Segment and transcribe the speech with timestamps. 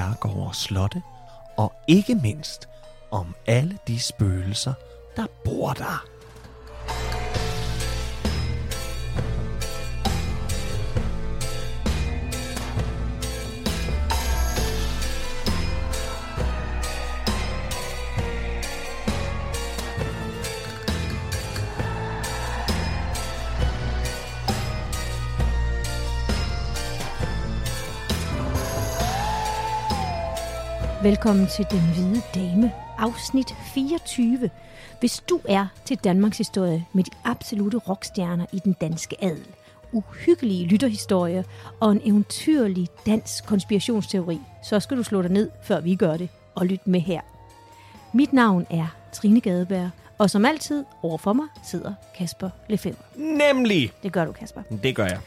[0.00, 1.02] herregårde og slotte,
[1.56, 2.68] og ikke mindst
[3.10, 4.72] om alle de spøgelser,
[5.16, 6.04] der bor der.
[31.02, 34.50] Velkommen til Den Hvide Dame, afsnit 24.
[35.00, 39.46] Hvis du er til Danmarks historie med de absolute rockstjerner i den danske adel,
[39.92, 41.42] uhyggelige lytterhistorier
[41.80, 46.28] og en eventyrlig dansk konspirationsteori, så skal du slå dig ned, før vi gør det,
[46.54, 47.20] og lytte med her.
[48.14, 53.04] Mit navn er Trine Gadeberg, og som altid overfor mig sidder Kasper Lefebvre.
[53.16, 53.92] Nemlig!
[54.02, 54.62] Det gør du, Kasper.
[54.82, 55.20] Det gør jeg.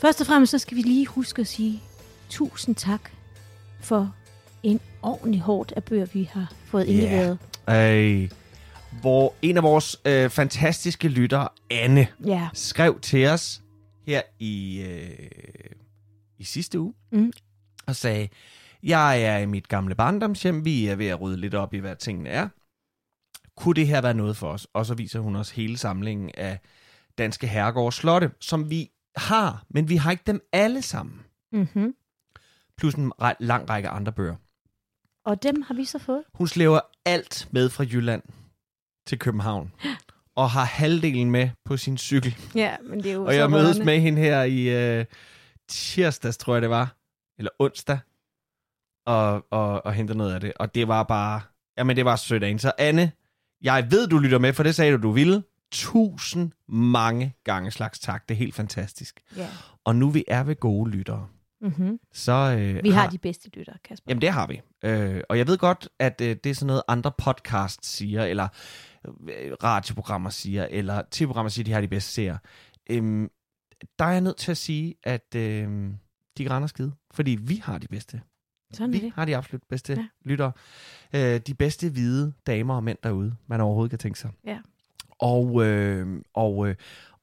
[0.00, 1.82] Først og fremmest så skal vi lige huske at sige
[2.30, 3.10] tusind tak
[3.80, 4.12] for
[4.62, 7.38] en ordentlig hårdt af bøger, vi har fået indleveret.
[7.70, 8.30] Øh,
[9.00, 12.48] hvor en af vores øh, fantastiske lyttere, Anne, Ja.
[12.54, 13.62] skrev til os
[14.06, 15.28] her i, øh,
[16.38, 17.32] i sidste uge Mm.
[17.86, 18.28] og sagde,
[18.82, 21.96] jeg er i mit gamle barndomshjem, vi er ved at rydde lidt op i, hvad
[21.96, 22.48] tingene er.
[23.56, 24.66] Kunne det her være noget for os?
[24.72, 26.58] Og så viser hun os hele samlingen af
[27.18, 31.20] danske herregårds slotte, som vi har, men vi har ikke dem alle sammen.
[31.52, 31.94] Mm-hmm.
[32.78, 34.34] Plus en lang række andre bøger.
[35.24, 36.22] Og dem har vi så fået.
[36.34, 38.22] Hun slæver alt med fra Jylland
[39.06, 39.72] til København.
[40.36, 42.36] Og har halvdelen med på sin cykel.
[42.54, 44.68] Ja, men det er jo Og jeg mødes med hende her i
[44.98, 45.04] øh,
[45.68, 46.96] tirsdags, tror jeg det var.
[47.38, 47.98] Eller onsdag.
[49.06, 50.52] Og, og, og hente noget af det.
[50.56, 51.40] Og det var bare...
[51.78, 52.62] Jamen, det var sødt af hende.
[52.62, 53.12] Så Anne,
[53.62, 55.42] jeg ved, du lytter med, for det sagde du, du ville.
[55.72, 58.28] Tusind mange gange slags tak.
[58.28, 59.20] Det er helt fantastisk.
[59.36, 59.48] Ja.
[59.84, 61.28] Og nu vi er ved gode lyttere,
[61.62, 61.98] Mm-hmm.
[62.12, 62.56] så...
[62.58, 64.04] Øh, Vi har de bedste lyttere, Kasper.
[64.10, 64.60] Jamen, det har vi.
[64.82, 68.48] Øh, og jeg ved godt, at øh, det er sådan noget, andre podcasts siger, eller
[69.06, 72.38] øh, radioprogrammer siger, eller tv-programmer siger, de har de bedste seere.
[72.90, 73.30] Øhm,
[73.98, 75.90] der er jeg nødt til at sige, at øh,
[76.38, 76.92] de grænder skide.
[77.10, 78.20] Fordi vi har de bedste.
[78.72, 79.12] Sådan Vi det.
[79.14, 80.06] har de absolut bedste ja.
[80.24, 80.52] lyttere.
[81.14, 84.30] Øh, de bedste hvide damer og mænd derude, man overhovedet kan tænke sig.
[84.46, 84.58] Ja.
[85.18, 86.74] Og, øh, og, øh,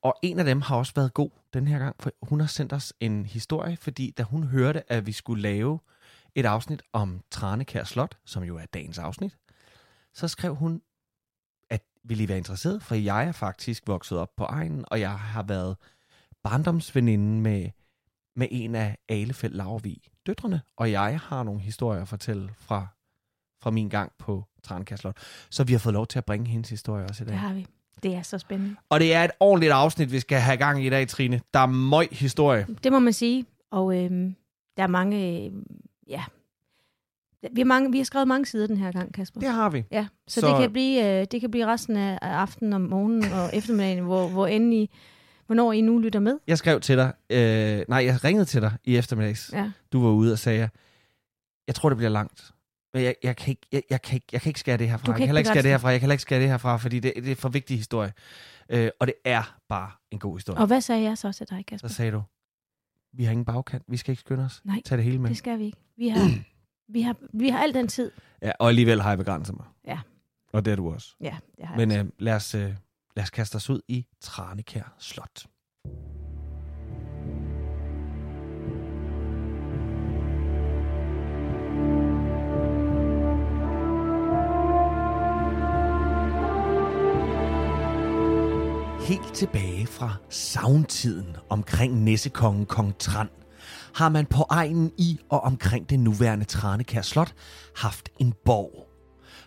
[0.02, 2.74] og en af dem har også været god den her gang, for hun har sendt
[2.74, 5.80] os en historie, fordi da hun hørte, at vi skulle lave
[6.36, 9.38] et afsnit om Tranekær Slot, som jo er dagens afsnit,
[10.14, 10.82] så skrev hun,
[11.70, 15.20] at vi lige var interesseret, for jeg er faktisk vokset op på egnen, og jeg
[15.20, 15.78] har været
[16.44, 17.70] barndomsveninde med,
[18.36, 22.88] med en af Alefeldt Laurvig døtrene, og jeg har nogle historier at fortælle fra,
[23.62, 25.18] fra min gang på Tranekær Slot.
[25.50, 27.34] Så vi har fået lov til at bringe hendes historie også i dag.
[27.34, 27.68] Det har vi.
[28.04, 28.76] Det er så spændende.
[28.90, 31.42] Og det er et ordentligt afsnit, vi skal have gang i i dag, Trine.
[31.54, 32.68] Der er møg historie.
[32.84, 33.46] Det må man sige.
[33.72, 34.36] Og øhm,
[34.78, 35.46] der er mange...
[35.46, 35.52] Øh,
[36.08, 36.24] ja.
[37.54, 39.40] Vi har, mange, vi har skrevet mange sider den her gang, Kasper.
[39.40, 39.84] Det har vi.
[39.92, 40.48] Ja, så, Så-.
[40.48, 44.04] Det, kan blive, øh, det kan blive resten af af aftenen og morgenen og eftermiddagen,
[44.04, 44.90] hvor, hvor end I,
[45.46, 46.38] hvornår I nu lytter med.
[46.48, 49.50] Jeg skrev til dig, øh, nej, jeg ringede til dig i eftermiddags.
[49.54, 49.72] Ja.
[49.94, 50.70] Du var ude og sagde,
[51.68, 52.52] jeg tror, det bliver langt.
[52.94, 55.06] Men jeg, jeg, kan ikke, jeg, jeg, kan ikke, jeg kan ikke skære det herfra.
[55.06, 55.90] Du Jeg kan kan ikke heller ikke skære det herfra.
[55.90, 58.14] Jeg kan heller ikke skære det herfra, fordi det, det er for vigtig historie.
[58.70, 60.60] Øh, og det er bare en god historie.
[60.60, 61.88] Og hvad sagde jeg så til dig, Så Kasper?
[61.88, 62.24] sagde du,
[63.14, 63.84] vi har ingen bagkant.
[63.88, 64.62] Vi skal ikke skynde os.
[64.66, 65.30] Nej, Tag det hele med.
[65.30, 65.78] det skal vi ikke.
[65.98, 66.30] Vi har,
[66.94, 68.12] vi har, vi har al den tid.
[68.42, 69.66] Ja, og alligevel har jeg begrænset mig.
[69.88, 70.00] Ja.
[70.54, 71.16] Og det er du også.
[71.22, 72.00] Ja, det har Men jeg.
[72.06, 72.74] øh, lad, os, øh,
[73.16, 75.46] lad os kaste os ud i Tranekær Slot.
[89.10, 93.30] Helt tilbage fra savntiden omkring næssekongen Kong Tran,
[93.96, 97.34] har man på egnen i og omkring det nuværende Tranekær Slot
[97.78, 98.88] haft en borg.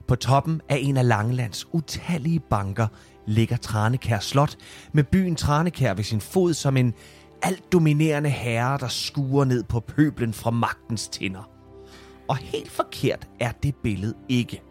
[0.09, 2.87] På toppen af en af Langelands utallige banker
[3.27, 4.57] ligger Tranekær Slot
[4.93, 6.95] med byen Tranekær ved sin fod som en
[7.43, 11.51] alt dominerende herre, der skuer ned på pøblen fra magtens tinder.
[12.29, 14.63] Og helt forkert er det billede ikke.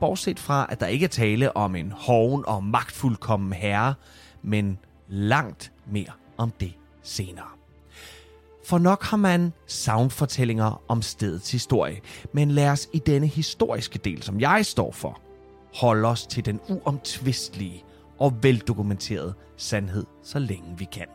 [0.00, 3.94] Bortset fra, at der ikke er tale om en hoven og magtfuldkommen herre,
[4.44, 7.48] men langt mere om det senere.
[8.64, 12.00] For nok har man soundfortællinger om stedets historie,
[12.32, 15.20] men lad os i denne historiske del, som jeg står for,
[15.74, 17.84] holde os til den uomtvistelige
[18.18, 21.06] og veldokumenterede sandhed, så længe vi kan.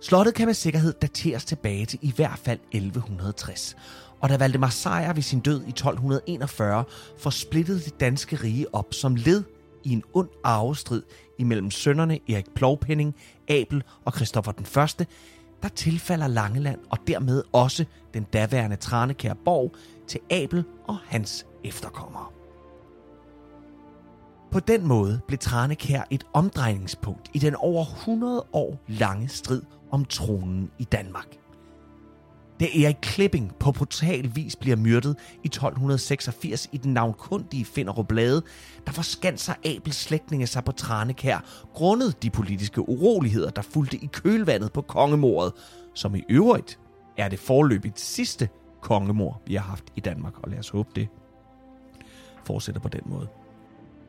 [0.00, 3.76] Slottet kan med sikkerhed dateres tilbage til i hvert fald 1160,
[4.20, 6.84] og da Valdemar Sejr ved sin død i 1241
[7.18, 9.42] forsplittede det danske rige op som led
[9.84, 11.02] i en ond arvestrid
[11.38, 13.14] imellem sønnerne Erik Plovpenning,
[13.48, 15.06] Abel og Christoffer den Første,
[15.62, 17.84] der tilfalder Langeland og dermed også
[18.14, 19.74] den daværende Tranekær borg
[20.06, 22.26] til Abel og hans efterkommere.
[24.50, 30.04] På den måde blev Tranekær et omdrejningspunkt i den over 100 år lange strid om
[30.04, 31.41] tronen i Danmark.
[32.62, 38.42] Da Erik Klipping på brutal vis bliver myrdet i 1286 i den navnkundige Finderup Blade,
[38.86, 44.72] der forskanser Abels slægtninge sig på Tranekær, grundet de politiske uroligheder, der fulgte i kølvandet
[44.72, 45.52] på kongemordet,
[45.94, 46.78] som i øvrigt
[47.16, 48.48] er det forløbigt sidste
[48.80, 51.08] kongemor, vi har haft i Danmark, og lad os håbe det
[52.44, 53.28] fortsætter på den måde.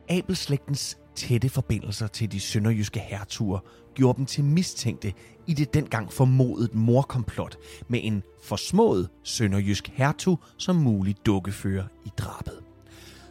[0.08, 3.58] Abelslægtens tætte forbindelser til de sønderjyske hertuger
[3.94, 5.12] gjorde dem til mistænkte
[5.46, 7.56] i det dengang formodet morkomplot
[7.88, 12.60] med en forsmået sønderjysk hertug som mulig dukkefører i drabet.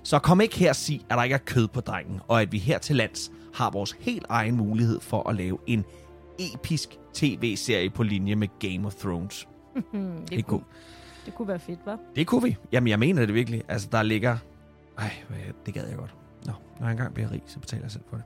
[0.04, 2.52] Så kom ikke her og sig, at der ikke er kød på drengen, og at
[2.52, 5.86] vi her til lands har vores helt egen mulighed for at lave en
[6.40, 9.48] episk tv-serie på linje med Game of Thrones.
[9.76, 10.64] det, det, kunne,
[11.26, 12.14] det kunne være fedt, hva'?
[12.16, 12.58] Det kunne vi.
[12.72, 13.64] Jamen, jeg mener det virkelig.
[13.68, 14.38] Altså, der ligger...
[14.98, 15.12] Ej,
[15.66, 16.16] det gad jeg godt.
[16.46, 18.26] Nå, når jeg engang bliver rig, så betaler jeg selv for det.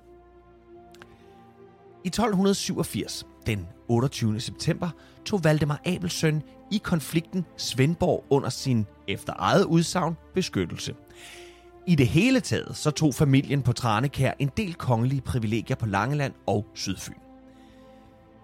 [2.03, 4.39] I 1287, den 28.
[4.39, 4.89] september,
[5.25, 6.41] tog Valdemar Abelsøn
[6.71, 10.95] i konflikten Svendborg under sin, efter eget udsagn, beskyttelse.
[11.87, 16.33] I det hele taget så tog familien på Tranekær en del kongelige privilegier på Langeland
[16.45, 17.13] og Sydfyn.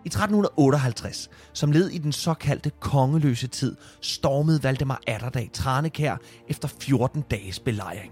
[0.06, 6.18] I 1358, som led i den såkaldte kongeløse tid, stormede Valdemar Atterdag Tranekær
[6.48, 8.12] efter 14 dages belejring.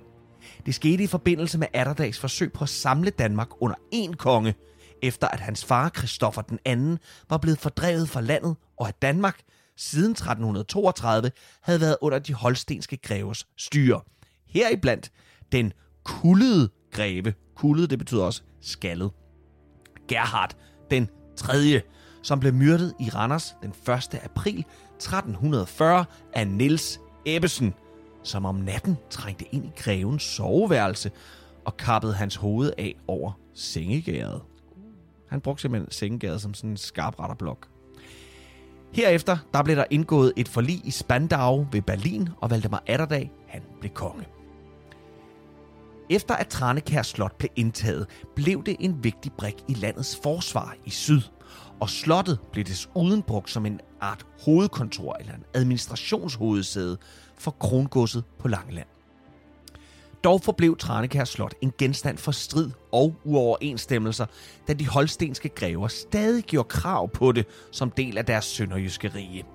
[0.65, 4.55] Det skete i forbindelse med Atterdags forsøg på at samle Danmark under én konge,
[5.01, 6.99] efter at hans far Christoffer den anden
[7.29, 9.39] var blevet fordrevet fra landet, og at Danmark
[9.77, 11.31] siden 1332
[11.61, 14.01] havde været under de holstenske greves styre.
[14.47, 15.11] Heriblandt
[15.51, 15.73] den
[16.03, 17.33] kullede greve.
[17.55, 19.11] Kullede, det betyder også skaldet.
[20.07, 20.55] Gerhard
[20.91, 21.81] den 3.,
[22.23, 24.19] som blev myrdet i Randers den 1.
[24.23, 27.73] april 1340 af Niels Ebbesen,
[28.23, 31.11] som om natten trængte ind i grevens soveværelse
[31.65, 34.41] og kappede hans hoved af over sengegæret.
[35.29, 37.67] Han brugte simpelthen sengegæret som sådan en skarpretterblok.
[38.93, 43.61] Herefter der blev der indgået et forlig i Spandau ved Berlin, og Valdemar Atterdag han
[43.79, 44.25] blev konge.
[46.09, 50.89] Efter at Tranekær Slot blev indtaget, blev det en vigtig brik i landets forsvar i
[50.89, 51.21] syd,
[51.79, 56.97] og slottet blev desuden brugt som en art hovedkontor eller en administrationshovedsæde
[57.41, 58.87] for krongodset på Langeland.
[60.23, 64.25] Dog forblev Tranekær Slot en genstand for strid og uoverensstemmelser,
[64.67, 69.45] da de holstenske grever stadig gjorde krav på det som del af deres sønderjyske rige.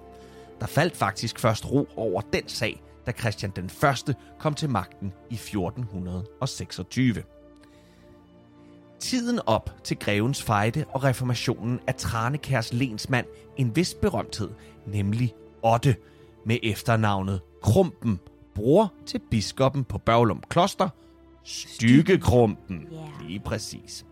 [0.61, 3.65] Der faldt faktisk først ro over den sag, da Christian den
[4.09, 4.15] 1.
[4.39, 7.23] kom til magten i 1426.
[9.01, 14.51] Tiden op til grevens fejde og reformationen af Tranekærs lensmand en vis berømthed,
[14.87, 15.97] nemlig Otte,
[16.47, 18.21] med efternavnet Krumpen,
[18.55, 20.89] bror til biskoppen på Børglum Kloster,
[21.45, 22.89] Stykkekrumpen.
[23.27, 24.07] Lige præcis.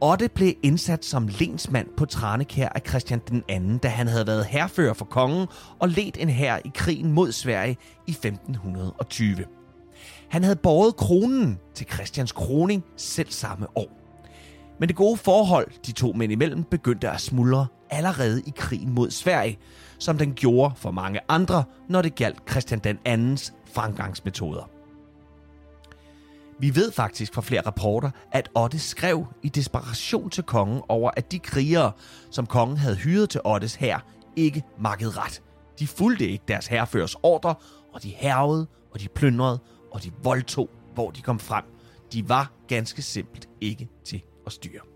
[0.00, 4.44] Otte blev indsat som lensmand på Tranekær af Christian den anden, da han havde været
[4.44, 5.46] herfører for kongen
[5.78, 7.76] og ledt en hær i krigen mod Sverige
[8.06, 9.44] i 1520.
[10.28, 13.88] Han havde båret kronen til Christians kroning selv samme år.
[14.80, 19.10] Men det gode forhold de to mænd imellem begyndte at smuldre allerede i krigen mod
[19.10, 19.58] Sverige,
[20.04, 24.70] som den gjorde for mange andre, når det galt Christian den andens fremgangsmetoder.
[26.58, 31.32] Vi ved faktisk fra flere rapporter, at Otte skrev i desperation til kongen over, at
[31.32, 31.92] de krigere,
[32.30, 33.98] som kongen havde hyret til Ottes hær,
[34.36, 35.42] ikke makkede ret.
[35.78, 37.54] De fulgte ikke deres herreførers ordre,
[37.92, 39.58] og de hervede, og de plyndrede,
[39.90, 41.64] og de voldtog, hvor de kom frem.
[42.12, 44.93] De var ganske simpelt ikke til at styre.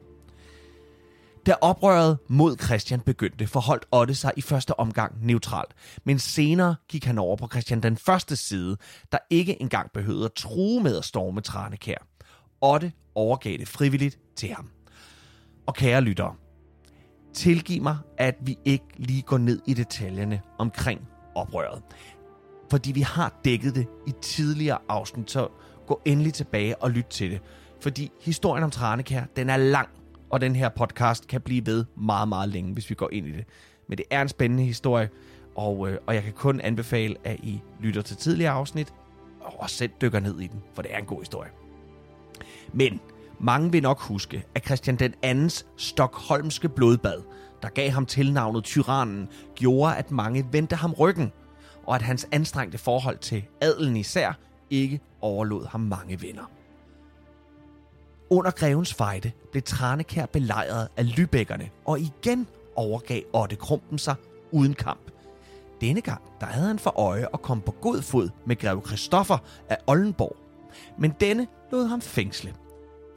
[1.49, 5.75] Da oprøret mod Christian begyndte, forholdt Otte sig i første omgang neutralt,
[6.05, 8.77] men senere gik han over på Christian den første side,
[9.13, 12.07] der ikke engang behøvede at true med at storme Tranekær.
[12.61, 14.71] Otte overgav det frivilligt til ham.
[15.67, 16.35] Og kære lyttere,
[17.35, 21.83] tilgiv mig, at vi ikke lige går ned i detaljerne omkring oprøret.
[22.71, 25.49] Fordi vi har dækket det i tidligere afsnit, så
[25.87, 27.41] gå endelig tilbage og lyt til det.
[27.81, 29.89] Fordi historien om Tranekær, den er lang,
[30.31, 33.33] og den her podcast kan blive ved meget, meget længe, hvis vi går ind i
[33.33, 33.45] det.
[33.89, 35.09] Men det er en spændende historie,
[35.57, 38.95] og, øh, og jeg kan kun anbefale, at I lytter til tidligere afsnit,
[39.41, 41.51] og selv dykker ned i den, for det er en god historie.
[42.73, 43.01] Men
[43.41, 47.23] mange vil nok huske, at Christian den andens stokholmske blodbad,
[47.63, 51.33] der gav ham tilnavnet Tyrannen, gjorde, at mange vendte ham ryggen,
[51.87, 54.33] og at hans anstrengte forhold til adelen især
[54.71, 56.58] ikke overlod ham mange venner.
[58.31, 64.15] Under grevens fejde blev Tranekær belejret af lybækkerne, og igen overgav Otte Krumpen sig
[64.51, 65.11] uden kamp.
[65.81, 69.39] Denne gang der havde han for øje at komme på god fod med greve Christoffer
[69.69, 70.37] af Oldenborg.
[70.99, 72.55] Men denne lod ham fængsle.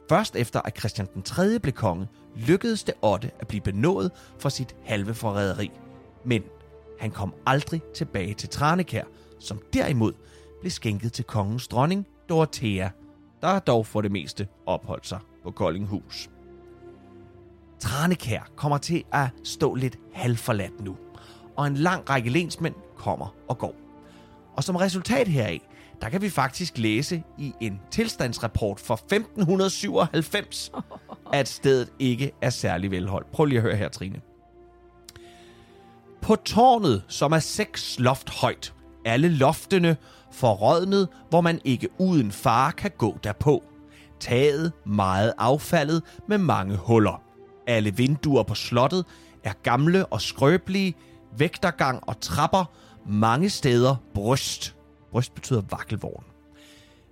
[0.08, 1.58] Først efter at Christian den 3.
[1.58, 5.70] blev konge, lykkedes det Otte at blive benådet for sit halve forræderi.
[6.24, 6.42] Men
[7.00, 9.04] han kom aldrig tilbage til Tranekær,
[9.38, 10.12] som derimod
[10.60, 12.88] blev skænket til kongens dronning Dorothea,
[13.42, 16.30] der dog for det meste opholdt sig på Koldinghus.
[17.80, 20.96] Tranekær kommer til at stå lidt halvforladt nu,
[21.56, 23.74] og en lang række lensmænd kommer og går.
[24.56, 25.68] Og som resultat heraf,
[26.00, 30.72] der kan vi faktisk læse i en tilstandsrapport fra 1597,
[31.32, 33.32] at stedet ikke er særlig velholdt.
[33.32, 34.20] Prøv lige at høre her, Trine.
[36.20, 39.96] På tårnet, som er seks loft højt, alle loftene
[40.32, 43.64] forrådnet, hvor man ikke uden far kan gå derpå.
[44.20, 47.22] Taget meget affaldet med mange huller.
[47.66, 49.04] Alle vinduer på slottet
[49.44, 50.94] er gamle og skrøbelige,
[51.38, 52.64] vægtergang og trapper,
[53.08, 54.76] mange steder bryst.
[55.10, 56.24] Bryst betyder vakkelvogn.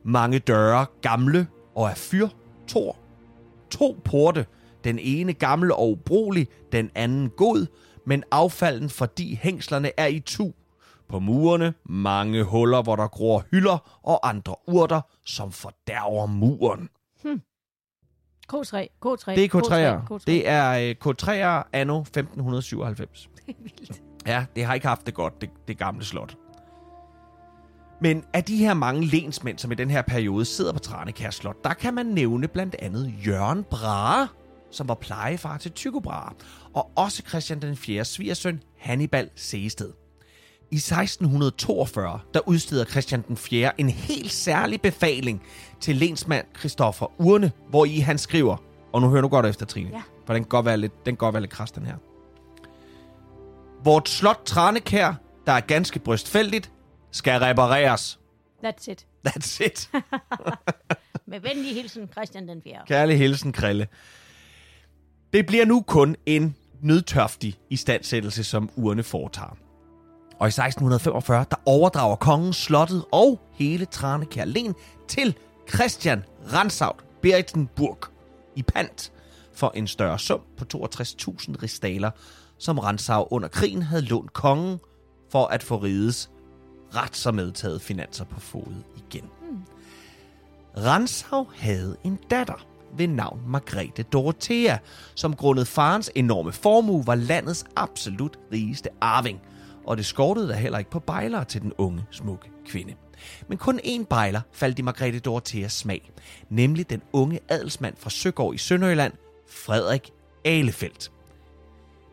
[0.05, 2.29] Mange døre gamle og af fyr,
[2.67, 2.97] tor.
[3.71, 4.47] To porte,
[4.85, 7.67] den ene gammel og ubrugelig, den anden god,
[8.07, 10.53] men affalden fordi hængslerne er i tu.
[11.11, 16.89] På murene mange huller, hvor der gror hylder og andre urter, som fordærver muren.
[18.53, 20.13] K3, K3, Det er K3'er.
[20.15, 20.25] K3.
[20.27, 23.29] Det er øh, K3'er anno 1597.
[23.47, 24.03] Det er vildt.
[24.27, 26.37] Ja, det har ikke haft det godt, det, det gamle slot.
[28.01, 31.65] Men af de her mange lensmænd, som i den her periode sidder på Tranekær Slot,
[31.65, 34.29] der kan man nævne blandt andet Jørgen Brahe,
[34.71, 36.35] som var plejefar til Tycho Brahe,
[36.75, 38.05] og også Christian den 4.
[38.05, 39.93] svigersøn Hannibal Segested.
[40.73, 43.81] I 1642, der udsteder Christian den 4.
[43.81, 45.43] en helt særlig befaling
[45.81, 48.57] til lensmand Christoffer Urne, hvor i han skriver,
[48.93, 50.03] og nu hører du godt efter, Trine, Ja.
[50.27, 51.97] for den kan godt være lidt, den kan godt være lidt kras, den her.
[53.85, 55.15] Vort slot Tranekær,
[55.47, 56.73] der er ganske brystfældigt,
[57.11, 58.19] skal repareres.
[58.65, 59.07] That's it.
[59.29, 59.91] That's it.
[61.27, 62.75] Med venlig hilsen, Christian den 4.
[62.87, 63.89] Kærlig hilsen, Krille.
[65.33, 69.57] Det bliver nu kun en nødtørftig istandsættelse, som urne foretager.
[70.41, 74.75] Og i 1645, der overdrager kongen slottet og hele Tranekær Len
[75.09, 75.37] til
[75.75, 77.99] Christian Ransaut Beritzenburg
[78.57, 79.13] i pant
[79.53, 82.11] for en større sum på 62.000 ristaler,
[82.59, 84.81] som Ransaug under krigen havde lånt kongen
[85.31, 86.31] for at få rigets
[86.95, 89.31] ret så medtaget finanser på fod igen.
[90.77, 92.67] Ransaug havde en datter
[92.97, 94.79] ved navn Margrethe Dorothea,
[95.15, 99.41] som grundet farens enorme formue var landets absolut rigeste arving,
[99.91, 102.95] og det skortede der heller ikke på bejlere til den unge, smukke kvinde.
[103.49, 106.13] Men kun én bejler faldt i Margrethe Dorotheas smag,
[106.49, 109.13] nemlig den unge adelsmand fra Søgård i Sønderjylland,
[109.49, 110.11] Frederik
[110.45, 111.11] Alefeldt.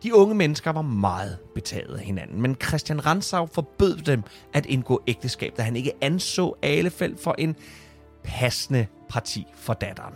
[0.03, 5.03] De unge mennesker var meget betaget af hinanden, men Christian Rantzau forbød dem at indgå
[5.07, 7.55] ægteskab, da han ikke anså Alefeldt for en
[8.23, 10.13] passende parti for datteren.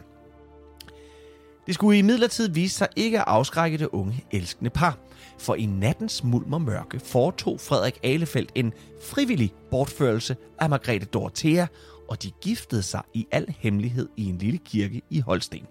[1.67, 4.97] Det skulle i midlertid vise sig ikke at afskrække det unge, elskende par,
[5.41, 11.65] for i nattens mulm og mørke foretog Frederik Alefeldt en frivillig bortførelse af Margrethe Dorothea,
[12.09, 15.65] og de giftede sig i al hemmelighed i en lille kirke i Holsten.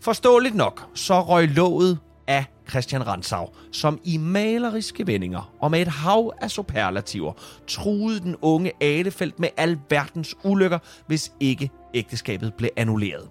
[0.00, 5.88] Forståeligt nok, så røg låget af Christian Ransau, som i maleriske vendinger og med et
[5.88, 7.32] hav af superlativer
[7.66, 13.28] truede den unge Alefeldt med alverdens ulykker, hvis ikke ægteskabet blev annulleret.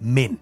[0.00, 0.38] Men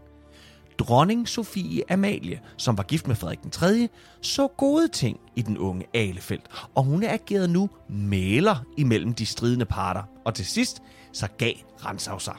[0.78, 3.88] dronning Sofie Amalie, som var gift med Frederik den 3.,
[4.20, 9.64] så gode ting i den unge Alefeldt, og hun agerede nu maler imellem de stridende
[9.64, 10.82] parter, og til sidst
[11.12, 11.54] så gav
[11.84, 12.34] Rantzau sig.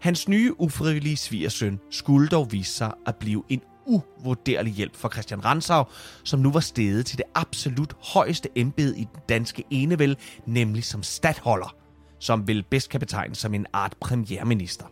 [0.00, 5.44] Hans nye ufrivillige svigersøn skulle dog vise sig at blive en uvurderlig hjælp for Christian
[5.44, 5.84] Rantzau,
[6.24, 11.02] som nu var steget til det absolut højeste embede i den danske enevælde, nemlig som
[11.02, 11.76] stadholder,
[12.18, 14.84] som vel bedst kan betegnes som en art premierminister.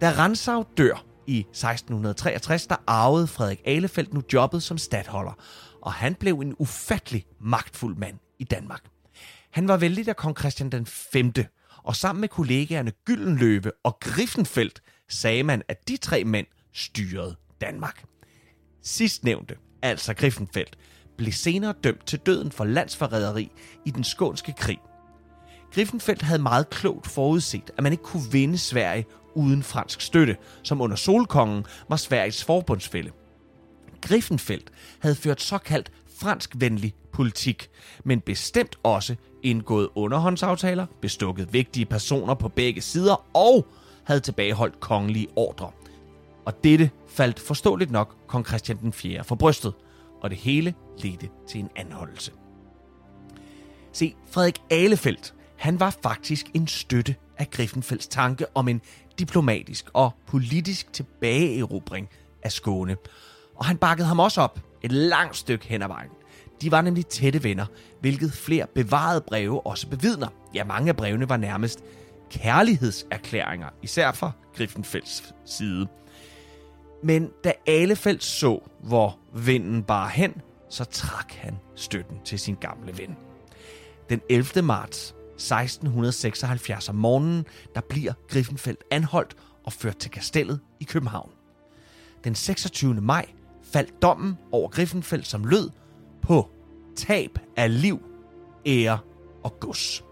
[0.00, 5.32] Da Rantzau dør i 1663, der arvede Frederik Alefeldt nu jobbet som stadholder,
[5.82, 8.82] og han blev en ufattelig magtfuld mand i Danmark.
[9.50, 11.32] Han var vældig af kong Christian den 5.,
[11.84, 18.04] og sammen med kollegaerne Gyldenløve og Griffenfeldt sagde man, at de tre mænd styrede Danmark.
[18.82, 20.78] Sidstnævnte, altså Griffenfeldt,
[21.16, 23.50] blev senere dømt til døden for landsforræderi
[23.84, 24.78] i den skånske krig.
[25.74, 30.80] Griffenfeldt havde meget klogt forudset, at man ikke kunne vinde Sverige uden fransk støtte, som
[30.80, 33.10] under Solkongen var Sveriges forbundsfælde.
[34.00, 37.70] Griffenfeldt havde ført såkaldt franskvenlig politik,
[38.04, 43.66] men bestemt også indgået underhåndsaftaler, bestukket vigtige personer på begge sider og
[44.04, 45.70] havde tilbageholdt kongelige ordre.
[46.44, 49.24] Og dette faldt forståeligt nok kong Christian den 4.
[49.24, 49.72] for brystet,
[50.22, 52.32] og det hele ledte til en anholdelse.
[53.92, 58.80] Se, Frederik Alefeldt, han var faktisk en støtte af Griffenfelds tanke om en
[59.22, 62.08] diplomatisk og politisk tilbageerobring
[62.42, 62.96] af Skåne.
[63.56, 66.10] Og han bakkede ham også op et langt stykke hen ad vejen.
[66.62, 67.66] De var nemlig tætte venner,
[68.00, 70.28] hvilket flere bevarede breve også bevidner.
[70.54, 71.84] Ja, mange af brevene var nærmest
[72.30, 75.86] kærlighedserklæringer, især fra Griffenfelds side.
[77.02, 80.34] Men da Alefeldt så, hvor vinden bar hen,
[80.68, 83.16] så trak han støtten til sin gamle ven.
[84.10, 84.62] Den 11.
[84.62, 91.30] marts 1676 om morgenen, der bliver Griffenfeldt anholdt og ført til kastellet i København.
[92.24, 92.94] Den 26.
[92.94, 93.26] maj
[93.62, 95.70] faldt dommen over Griffenfeldt som lød
[96.22, 96.50] på
[96.96, 98.02] tab af liv,
[98.66, 98.98] ære
[99.44, 100.04] og gods.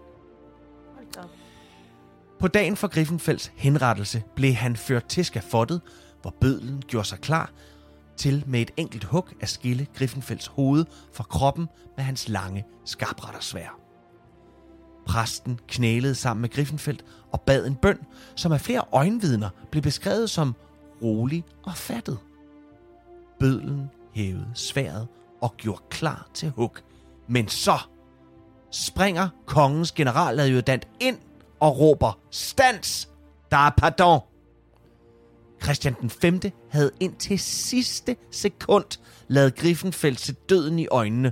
[2.39, 5.81] På dagen for Griffenfelds henrettelse blev han ført til skafottet,
[6.21, 7.51] hvor bødlen gjorde sig klar
[8.17, 13.80] til med et enkelt hug at skille Griffenfelds hoved fra kroppen med hans lange skarprettersvær.
[15.11, 17.99] Præsten knælede sammen med Griffenfeldt og bad en bøn,
[18.35, 20.55] som af flere øjenvidner blev beskrevet som
[21.01, 22.17] rolig og fattet.
[23.39, 25.07] Bødlen hævede sværet
[25.41, 26.77] og gjorde klar til hug.
[27.27, 27.79] Men så
[28.71, 31.17] springer kongens generaladjutant ind
[31.59, 33.09] og råber, Stans!
[33.51, 34.19] Der er pardon!
[35.63, 36.39] Christian den 5.
[36.69, 41.31] havde indtil sidste sekund lavet Griffenfeldt se døden i øjnene,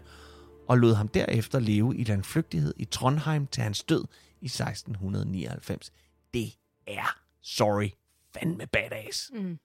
[0.70, 4.06] og lod ham derefter leve i landflygtighed i Trondheim til hans død
[4.42, 5.92] i 1699.
[6.34, 6.54] Det
[6.88, 7.90] er, sorry,
[8.34, 9.32] fandme badass.
[9.34, 9.58] Mm.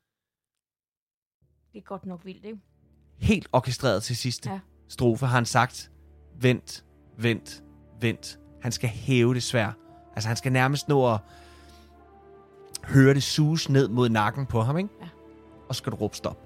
[1.73, 2.59] Det er godt nok vildt, ikke?
[3.19, 4.61] Helt orkestreret til sidste Ja.
[4.89, 5.91] strofe har han sagt,
[6.41, 6.85] vent,
[7.19, 7.63] vent,
[8.01, 8.39] vent.
[8.63, 9.73] Han skal hæve det svær.
[10.15, 11.21] Altså han skal nærmest nå at
[12.85, 14.91] høre det sus ned mod nakken på ham, ikke?
[15.01, 15.09] Ja.
[15.69, 16.44] Og så skal du råbe stop.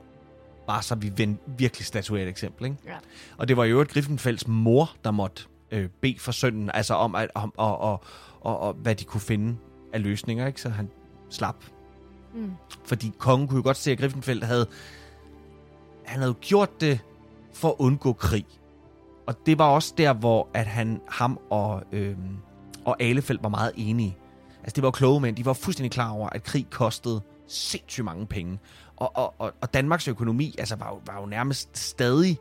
[0.68, 2.76] Bare så vi ven- virkelig statuerer et eksempel, ikke?
[2.86, 2.96] Ja.
[3.38, 7.14] Og det var jo et Griffenfelds mor, der måtte øh, bede for sønnen, altså om,
[7.14, 8.02] at, om og, og,
[8.40, 9.56] og, og, hvad de kunne finde
[9.92, 10.60] af løsninger, ikke?
[10.60, 10.90] Så han
[11.30, 11.64] slap.
[12.34, 12.52] Mm.
[12.84, 14.66] Fordi kongen kunne jo godt se, at Griffenfeldt havde,
[16.04, 17.00] han havde jo gjort det
[17.54, 18.46] for at undgå krig.
[19.26, 22.36] Og det var også der, hvor at han, ham og, øhm,
[22.84, 24.16] og Alefeldt var meget enige.
[24.62, 25.36] Altså, det var kloge mænd.
[25.36, 28.58] De var fuldstændig klar over, at krig kostede sindssygt mange penge.
[28.98, 32.38] Og, og, og, og Danmarks økonomi altså, var, jo, var jo nærmest stadig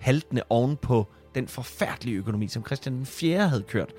[0.00, 3.48] haltende oven på den forfærdelige økonomi, som Christian den 4.
[3.48, 3.92] havde kørt.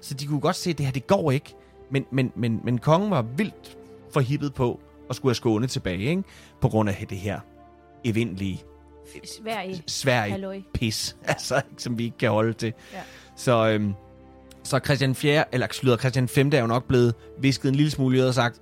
[0.00, 1.54] Så de kunne godt se, at det her, det går ikke.
[1.90, 3.78] Men, men, men, men kongen var vildt
[4.12, 6.22] forhippet på at skulle have Skåne tilbage, ikke?
[6.60, 7.40] På grund af det her
[8.04, 8.62] evindelige
[9.24, 9.82] Sverige.
[9.86, 10.60] Sverige Halløj.
[10.74, 12.72] pis, altså, som vi ikke kan holde til.
[12.92, 13.00] Ja.
[13.36, 13.94] Så, øhm,
[14.62, 15.54] så Christian 4.
[15.54, 16.50] eller slutter Christian 5.
[16.52, 18.60] er jo nok blevet visket en lille smule og sagt,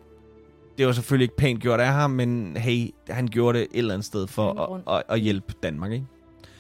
[0.81, 3.95] det var selvfølgelig ikke pænt gjort af ham, men hey, han gjorde det et eller
[3.95, 6.07] andet sted for at, at, at hjælpe Danmark, ikke?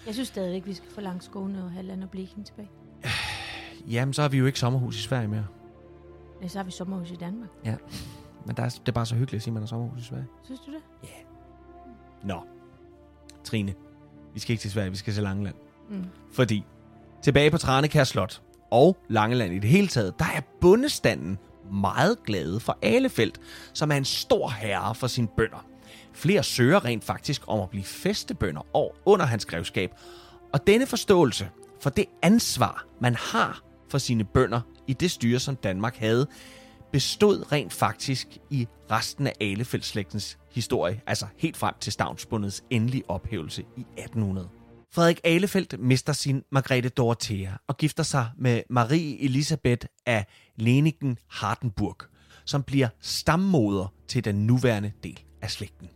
[0.06, 2.70] Jeg synes stadigvæk, vi skal få langt Skåne og Halland og Bleking tilbage.
[3.92, 5.46] Jamen, så har vi jo ikke sommerhus i Sverige mere.
[6.42, 7.48] Ja, så har vi sommerhus i Danmark.
[8.46, 10.04] Men der er, det er bare så hyggeligt at sige, at man har sommerhus i
[10.04, 10.26] Sverige.
[10.44, 10.80] Synes du det?
[12.24, 12.42] Nå.
[13.44, 13.74] Trine,
[14.34, 15.54] vi skal ikke til Sverige, vi skal til Langeland.
[15.90, 16.04] Mm.
[16.32, 16.64] Fordi
[17.22, 21.38] tilbage på Tranekær Slot og Langeland i det hele taget, der er bundestanden
[21.72, 23.40] meget glade for Alefelt,
[23.72, 25.66] som er en stor herre for sine bønder.
[26.12, 29.90] Flere søger rent faktisk om at blive festebønder og under hans grevskab.
[30.52, 35.56] Og denne forståelse for det ansvar, man har for sine bønder i det styre, som
[35.56, 36.26] Danmark havde,
[36.92, 43.62] bestod rent faktisk i resten af Alefeldslægtens historie, altså helt frem til stavnsbundets endelige ophævelse
[43.76, 44.48] i 1800.
[44.92, 50.26] Frederik Alefeldt mister sin Margrethe Dorothea og gifter sig med Marie Elisabeth af
[50.56, 51.96] Leningen Hardenburg,
[52.44, 55.88] som bliver stammoder til den nuværende del af slægten.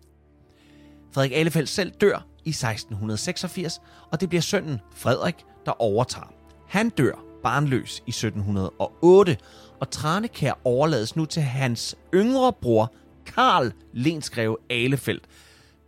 [1.12, 3.80] Frederik Alefeldt selv dør i 1686,
[4.12, 6.32] og det bliver sønnen Frederik, der overtager.
[6.68, 9.36] Han dør barnløs i 1708,
[9.80, 12.92] og Tranekær overlades nu til hans yngre bror,
[13.26, 15.24] Karl Lensgreve Alefeldt,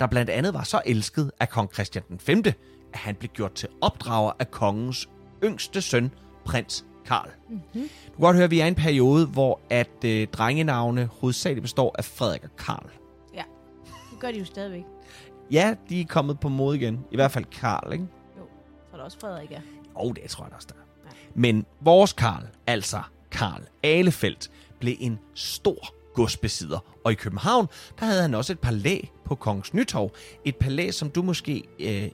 [0.01, 2.43] der blandt andet var så elsket af kong Christian 5.,
[2.93, 5.09] at han blev gjort til opdrager af kongens
[5.45, 6.11] yngste søn,
[6.45, 7.29] prins Karl.
[7.49, 7.61] Mhm.
[7.73, 7.89] Mm-hmm.
[8.07, 11.63] Du kan godt høre, at vi er i en periode, hvor at øh, drengenavne hovedsageligt
[11.63, 12.91] består af Frederik og Karl.
[13.35, 13.43] Ja,
[14.11, 14.85] det gør de jo stadigvæk.
[15.51, 17.05] Ja, de er kommet på mode igen.
[17.11, 18.05] I hvert fald Karl, ikke?
[18.39, 18.43] Jo,
[18.91, 19.61] så er der også Frederik, ja.
[19.95, 21.11] Og det tror jeg også, der er.
[21.11, 21.11] Ja.
[21.35, 26.79] Men vores Karl, altså Karl Ahlefeldt, blev en stor godsbesidder.
[27.05, 27.67] Og i København,
[28.01, 30.11] der havde han også et palæ på Kongens Nytorv.
[30.45, 32.11] Et palæ, som du måske øh,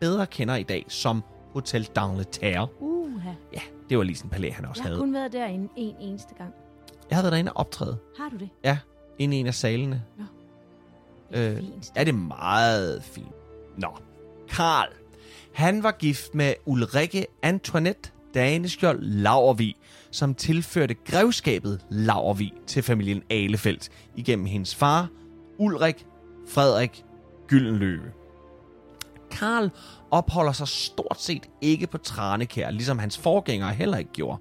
[0.00, 2.66] bedre kender i dag som Hotel d'Angleterre.
[2.80, 3.30] Uha.
[3.52, 3.60] Ja,
[3.90, 5.00] det var lige sådan et palæ, han også Jeg har havde.
[5.00, 6.54] kun været der en, en eneste gang.
[7.10, 7.98] Jeg havde været derinde og optræde.
[8.18, 8.48] Har du det?
[8.64, 8.78] Ja,
[9.18, 10.02] ind i en af salene.
[10.18, 10.26] Øh,
[11.50, 11.92] Øh, fint.
[11.96, 13.32] Ja, det er meget fint.
[13.78, 13.88] Nå.
[14.48, 14.88] Karl.
[15.54, 19.74] Han var gift med Ulrikke Antoinette Daneskjold Laurvig,
[20.10, 25.08] som tilførte grevskabet Laurvig til familien Alefeldt igennem hendes far,
[25.58, 26.06] Ulrik
[26.48, 27.04] Frederik
[27.46, 28.02] Gyldenløve.
[29.30, 29.70] Karl
[30.10, 34.38] opholder sig stort set ikke på Tranekær, ligesom hans forgængere heller ikke gjorde.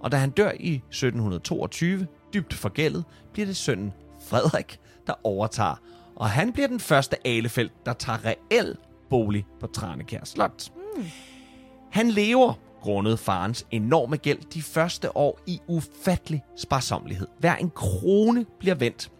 [0.00, 3.92] Og da han dør i 1722, dybt forgældet, bliver det sønnen
[4.28, 5.80] Frederik, der overtager.
[6.16, 8.76] Og han bliver den første Alefeldt, der tager reel
[9.10, 10.72] bolig på Tranekær Slot.
[11.90, 17.26] Han lever, grundet farens enorme gæld, de første år i ufattelig sparsomlighed.
[17.38, 19.10] Hver en krone bliver vendt.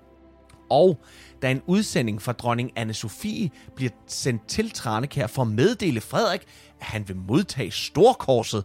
[0.71, 0.99] Og
[1.43, 6.41] da en udsending fra dronning anne Sofie bliver sendt til Tranekær for at meddele Frederik,
[6.81, 8.65] at han vil modtage storkorset,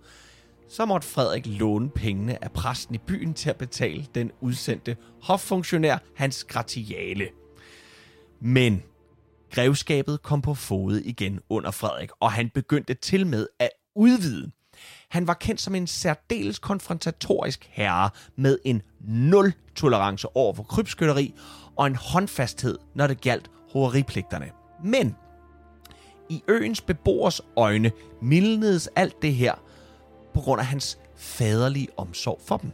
[0.69, 5.97] så måtte Frederik låne pengene af præsten i byen til at betale den udsendte hoffunktionær
[6.15, 7.29] hans gratiale.
[8.41, 8.83] Men
[9.51, 14.51] grevskabet kom på fode igen under Frederik, og han begyndte til med at udvide.
[15.09, 21.33] Han var kendt som en særdeles konfrontatorisk herre med en nul tolerance over for krybskytteri
[21.77, 24.51] og en håndfasthed, når det galt hoveripligterne.
[24.83, 25.15] Men
[26.29, 29.53] i øens beboers øjne mildnedes alt det her
[30.33, 32.71] på grund af hans faderlige omsorg for dem.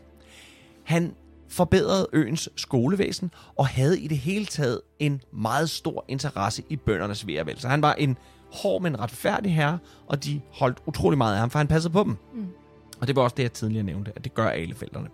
[0.84, 1.14] Han
[1.50, 7.28] forbedrede øens skolevæsen og havde i det hele taget en meget stor interesse i bøndernes
[7.28, 7.60] ved og vel.
[7.60, 8.18] Så han var en
[8.54, 12.04] hård, men retfærdig herre, og de holdt utrolig meget af ham, for han passede på
[12.04, 12.18] dem.
[12.34, 12.48] Mm.
[13.02, 15.08] Og det var også det, jeg tidligere nævnte, at det gør alefelterne.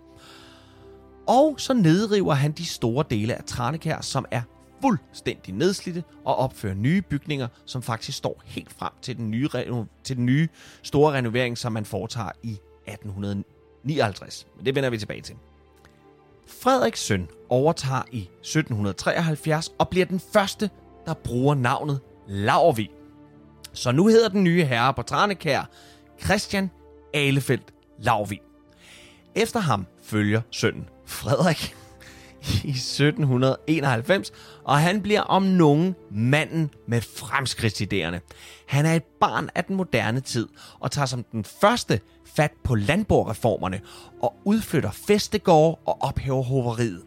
[1.26, 4.42] Og så nedriver han de store dele af Tranekær, som er
[4.80, 9.48] fuldstændig nedslidte, og opfører nye bygninger, som faktisk står helt frem til den nye,
[10.04, 10.48] til den nye
[10.82, 12.50] store renovering, som man foretager i
[12.86, 14.46] 1859.
[14.56, 15.36] Men det vender vi tilbage til.
[16.46, 20.70] Frederiks søn overtager i 1773 og bliver den første,
[21.06, 22.90] der bruger navnet Laurvig.
[23.72, 25.70] Så nu hedder den nye herre på Tranekær
[26.24, 26.70] Christian
[27.14, 28.40] Alefeldt Laurvig.
[29.34, 31.76] Efter ham følger sønnen Frederik
[32.64, 34.32] i 1791,
[34.64, 38.20] og han bliver om nogen manden med fremskridtsidéerne.
[38.66, 40.48] Han er et barn af den moderne tid,
[40.80, 42.00] og tager som den første
[42.36, 43.80] fat på landborgreformerne
[44.22, 47.02] og udflytter festegårde og ophæver hoveriet.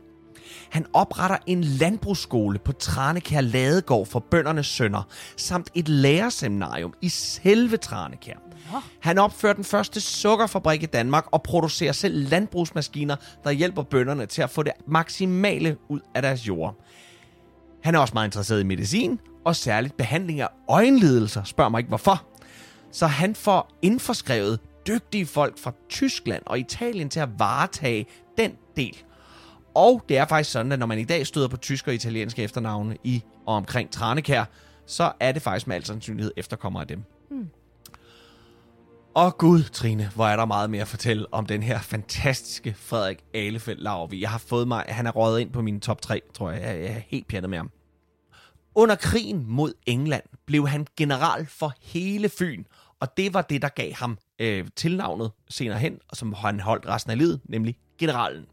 [0.69, 5.03] Han opretter en landbrugsskole på Tranekær Ladegård for bøndernes sønner,
[5.37, 8.37] samt et lærerseminarium i selve Tranekær.
[8.99, 14.41] Han opfører den første sukkerfabrik i Danmark og producerer selv landbrugsmaskiner, der hjælper bønderne til
[14.41, 16.75] at få det maksimale ud af deres jord.
[17.83, 21.87] Han er også meget interesseret i medicin, og særligt behandling af øjenlidelser, spørg mig ikke
[21.89, 22.23] hvorfor.
[22.91, 28.05] Så han får indforskrevet dygtige folk fra Tyskland og Italien til at varetage
[28.37, 29.03] den del.
[29.79, 32.43] Og det er faktisk sådan, at når man i dag støder på tyske og italienske
[32.43, 34.43] efternavne i og omkring Tranekær,
[34.85, 37.03] så er det faktisk med al sandsynlighed efterkommere af dem.
[39.15, 43.23] Og gud, Trine, hvor er der meget mere at fortælle om den her fantastiske Frederik
[43.33, 44.21] Alefeldt Laurvig.
[44.21, 46.61] Jeg har fået mig, han er røget ind på mine top 3, tror jeg.
[46.61, 47.71] Jeg er helt pjattet med ham.
[48.75, 52.63] Under krigen mod England blev han general for hele Fyn,
[52.99, 56.87] og det var det, der gav ham øh, tilnavnet senere hen, og som han holdt
[56.87, 58.45] resten af livet, nemlig generalen.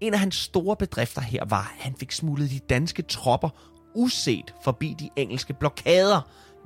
[0.00, 3.48] En af hans store bedrifter her var, at han fik smuglet de danske tropper
[3.94, 6.20] uset forbi de engelske blokader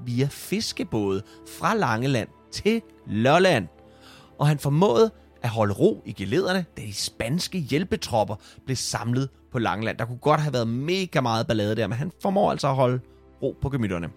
[0.05, 1.23] via fiskebåde
[1.59, 3.69] fra Langeland til Lolland.
[4.39, 5.11] Og han formåede
[5.43, 9.99] at holde ro i gelederne, da de spanske hjælpetropper blev samlet på Langeland.
[9.99, 13.01] Der kunne godt have været mega meget ballade der, men han formår altså at holde
[13.43, 14.11] ro på gemytterne.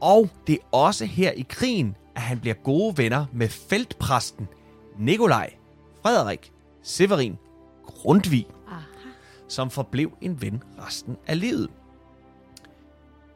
[0.00, 4.48] Og det er også her i krigen, at han bliver gode venner med feltpræsten
[4.98, 5.54] Nikolaj
[6.02, 7.38] Frederik Severin
[7.86, 8.80] Grundtvig, Aha.
[9.48, 11.70] som forblev en ven resten af livet.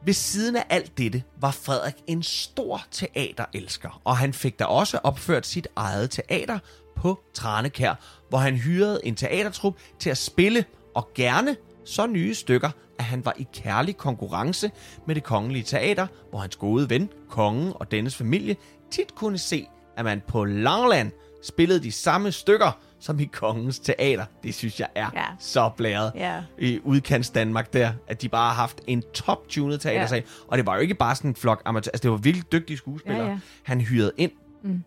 [0.05, 4.99] Ved siden af alt dette var Frederik en stor teaterelsker, og han fik da også
[5.03, 6.59] opført sit eget teater
[6.95, 7.93] på Tranekær,
[8.29, 11.55] hvor han hyrede en teatertrup til at spille, og gerne
[11.85, 14.71] så nye stykker, at han var i kærlig konkurrence
[15.07, 18.55] med det kongelige teater, hvor hans gode ven, kongen og dennes familie
[18.91, 21.11] tit kunne se, at man på Langland
[21.43, 24.25] spillede de samme stykker som i kongens teater.
[24.43, 25.23] Det synes jeg er Ja.
[25.39, 26.41] så blæret Ja.
[26.59, 30.17] i udkants Danmark der, at de bare har haft en top-tunet teatersag.
[30.17, 30.45] Ja.
[30.47, 32.77] Og det var jo ikke bare sådan en flok amatør, altså det var virkelig dygtige
[32.77, 33.39] skuespillere, Ja, ja.
[33.63, 34.31] han hyrede ind.
[34.63, 34.83] Mm.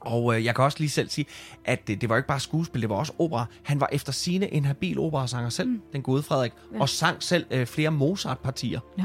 [0.00, 1.26] Og øh, jeg kan også lige selv sige,
[1.64, 3.46] at det, det var ikke bare skuespil, det var også opera.
[3.62, 5.80] Han var efter sine en habil operasanger selv, mm.
[5.92, 6.80] den gode Frederik, ja.
[6.80, 8.80] og sang selv øh, flere Mozart-partier.
[8.98, 9.04] Ja.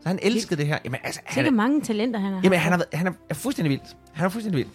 [0.00, 0.78] Så han elskede det her.
[0.84, 2.40] Jamen, altså, han, er, mange talenter, han har.
[2.44, 3.96] jamen, han, er, han er, er fuldstændig vildt.
[4.12, 4.68] Han er fuldstændig vild.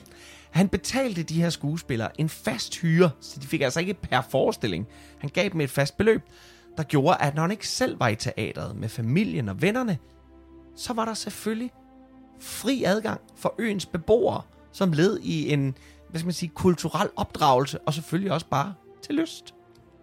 [0.51, 4.87] Han betalte de her skuespillere en fast hyre, så de fik altså ikke per forestilling.
[5.17, 6.21] Han gav dem et fast beløb,
[6.77, 9.97] der gjorde, at når han ikke selv var i teatret med familien og vennerne,
[10.75, 11.71] så var der selvfølgelig
[12.39, 15.75] fri adgang for øens beboere, som led i en
[16.09, 19.53] hvad skal man sige, kulturel opdragelse, og selvfølgelig også bare til lyst.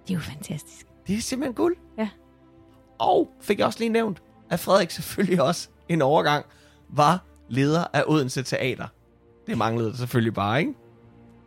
[0.03, 0.87] Det er jo fantastisk.
[1.07, 1.77] Det er simpelthen guld.
[1.99, 2.09] Ja.
[2.99, 6.45] Og fik jeg også lige nævnt, at Frederik selvfølgelig også en overgang
[6.89, 8.87] var leder af Odense Teater.
[9.47, 10.75] Det manglede selvfølgelig bare, ikke?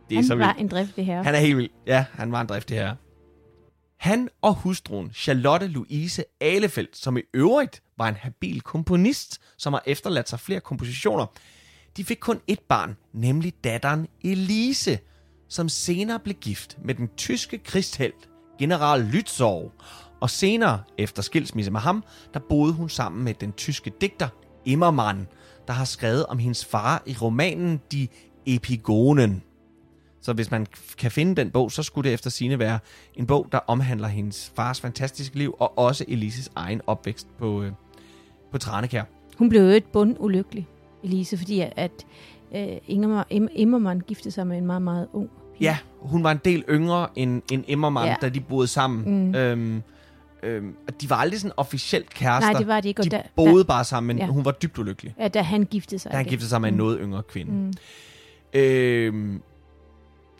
[0.08, 0.60] Det Han så var vildt.
[0.60, 1.24] en driftig herre.
[1.24, 1.70] Han er helt vild.
[1.86, 2.96] Ja, han var en driftig herre.
[3.96, 9.82] Han og hustruen Charlotte Louise Ahlefeldt, som i øvrigt var en habil komponist, som har
[9.86, 11.26] efterladt sig flere kompositioner,
[11.96, 14.98] de fik kun et barn, nemlig datteren Elise,
[15.48, 18.28] som senere blev gift med den tyske krigshelt
[18.60, 19.70] general Lützow.
[20.20, 24.28] Og senere, efter skilsmisse med ham, der boede hun sammen med den tyske digter
[24.64, 25.26] Immermann,
[25.68, 28.08] der har skrevet om hendes far i romanen De
[28.46, 29.42] Epigonen.
[30.20, 30.66] Så hvis man
[30.98, 32.78] kan finde den bog, så skulle det efter sine være
[33.14, 37.72] en bog, der omhandler hendes fars fantastiske liv, og også Elises egen opvækst på, øh,
[38.52, 39.02] på Tranekær.
[39.38, 40.68] Hun blev jo et bund ulykkelig,
[41.04, 42.06] Elise, fordi at,
[42.50, 45.64] uh, Inger, Im, Immermann giftede sig med en meget, meget ung pige.
[45.70, 48.10] Ja, hun var en del yngre end, end Emmermann, ja.
[48.10, 48.16] Ja.
[48.26, 49.28] da de boede sammen.
[49.28, 49.34] Mm.
[49.34, 49.82] Øhm,
[50.42, 52.50] øhm, og de var aldrig sådan officielt kærester.
[52.50, 53.02] Nej, det var de ikke.
[53.02, 54.26] De da, boede bare sammen, men ja.
[54.26, 56.12] Hun var dybt ulykkelig, da, ja, da han giftede sig.
[56.12, 56.30] da han igen.
[56.30, 57.52] giftede sig med en noget yngre kvinde.
[57.52, 57.72] Mm.
[58.60, 59.42] Øhm,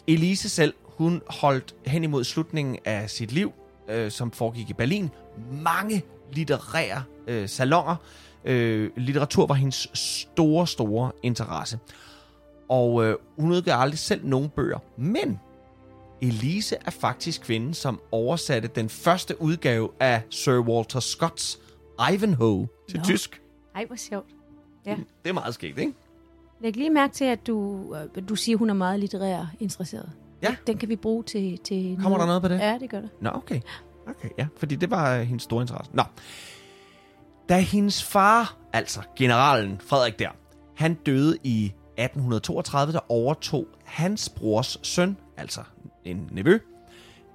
[0.06, 3.52] Elise selv, hun holdt hen imod slutningen af sit liv,
[3.88, 5.10] øh, som foregik i Berlin,
[5.52, 7.96] mange litterære øh, salonger.
[8.44, 11.78] Øh, litteratur var hendes store, store interesse.
[12.68, 14.78] Og øh, hun udgav aldrig selv nogen bøger.
[14.96, 15.40] Men
[16.22, 21.58] Elise er faktisk kvinden, som oversatte den første udgave af Sir Walter Scotts
[22.12, 23.04] Ivanhoe til Nå.
[23.04, 23.42] tysk.
[23.74, 24.26] Ej, hvor sjovt.
[24.86, 24.96] Ja.
[25.24, 25.92] Det er meget skægt, ikke?
[26.60, 27.84] Læg lige mærke til, at du,
[28.16, 30.10] øh, du siger, at hun er meget litterær interesseret.
[30.42, 30.56] Ja.
[30.66, 31.58] Den kan vi bruge til...
[31.58, 32.58] til Kommer der noget på det?
[32.58, 33.08] Ja, det gør der.
[33.20, 33.60] Nå, okay.
[34.08, 34.46] Okay, ja.
[34.56, 35.90] Fordi det var øh, hendes store interesse.
[35.94, 36.02] Nå.
[37.48, 40.30] Da hendes far, altså generalen Frederik der,
[40.76, 45.60] han døde i 1832, der overtog hans brors søn, altså
[46.04, 46.58] en nevø,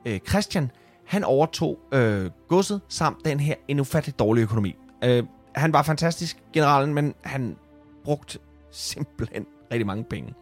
[0.06, 0.71] øh, Christian,
[1.06, 4.76] han overtog øh, godset samt den her en ufattelig dårlig økonomi.
[5.04, 5.23] Øh,
[5.56, 7.58] han var fantastisk, generalen, men han
[8.04, 8.39] brugte
[8.71, 10.34] simpelthen rigtig mange penge.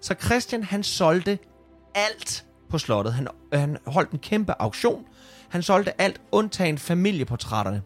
[0.00, 1.38] Så Christian, han solgte
[1.94, 3.14] alt på slottet.
[3.14, 5.04] Han, han holdt en kæmpe auktion.
[5.48, 7.82] Han solgte alt, undtagen familieportrætterne.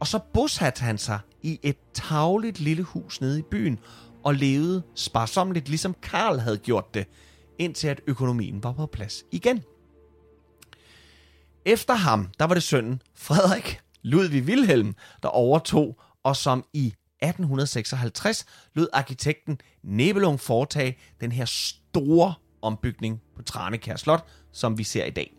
[0.00, 3.78] Og så bosatte han sig i et tavligt lille hus nede i byen,
[4.24, 7.06] og levede sparsomligt, ligesom Karl havde gjort det,
[7.60, 9.62] indtil at økonomien var på plads igen.
[11.64, 18.46] Efter ham, der var det sønnen Frederik Ludvig Wilhelm, der overtog, og som i 1856
[18.74, 25.10] lød arkitekten Nebelung foretage den her store ombygning på Tranekær Slot, som vi ser i
[25.10, 25.34] dag.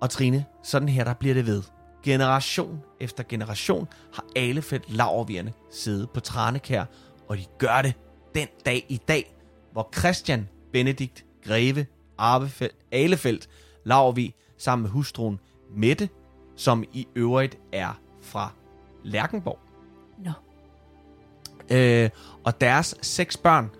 [0.00, 1.62] Og Trine, sådan her der bliver det ved.
[2.02, 6.84] Generation efter generation har Alefeldt Laurvierne siddet på Tranekær,
[7.28, 7.94] og de gør det
[8.34, 9.34] den dag i dag,
[9.74, 11.86] hvor Christian Benedikt Greve
[12.18, 13.48] Arvefeldt, Alefeldt
[13.84, 15.40] Laurvig sammen med hustruen
[15.76, 16.08] Mette,
[16.56, 18.52] som i øvrigt er fra
[19.02, 19.58] Lærkenborg.
[20.18, 20.30] Nå.
[21.76, 22.10] Øh,
[22.44, 23.70] og deres seks børn,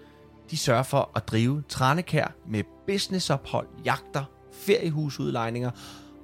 [0.51, 5.71] de sørger for at drive Tranekær med businessophold, jagter, feriehusudlejninger,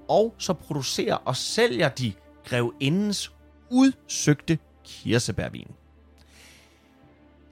[0.08, 2.12] og så producerer og sælger de
[2.44, 3.32] grevindens
[3.70, 5.70] udsøgte kirsebærvin.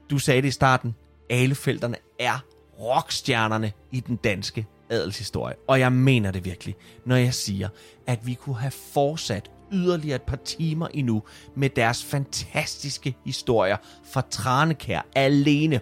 [0.09, 0.95] Du sagde det i starten,
[1.29, 2.39] Alefelterne er
[2.79, 5.55] rockstjernerne i den danske adelshistorie.
[5.67, 7.69] Og jeg mener det virkelig, når jeg siger,
[8.07, 11.23] at vi kunne have fortsat yderligere et par timer endnu
[11.55, 15.81] med deres fantastiske historier fra Tranekær alene.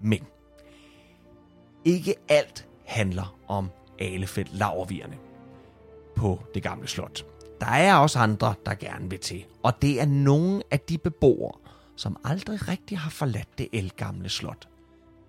[0.00, 0.20] Men
[1.84, 5.16] ikke alt handler om Alefeldt Laurvierne
[6.16, 7.26] på det gamle slot.
[7.60, 11.58] Der er også andre, der gerne vil til, og det er nogle af de beboere,
[11.96, 14.68] som aldrig rigtig har forladt det elgamle slot.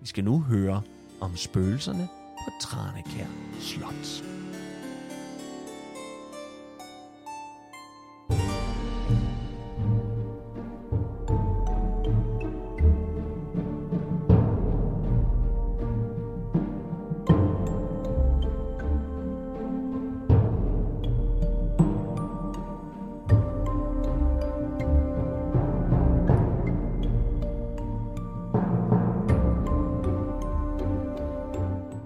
[0.04, 0.82] Vi skal nu høre
[1.20, 2.08] om spøgelserne
[2.44, 3.26] på Tranekær
[3.60, 4.24] Slot.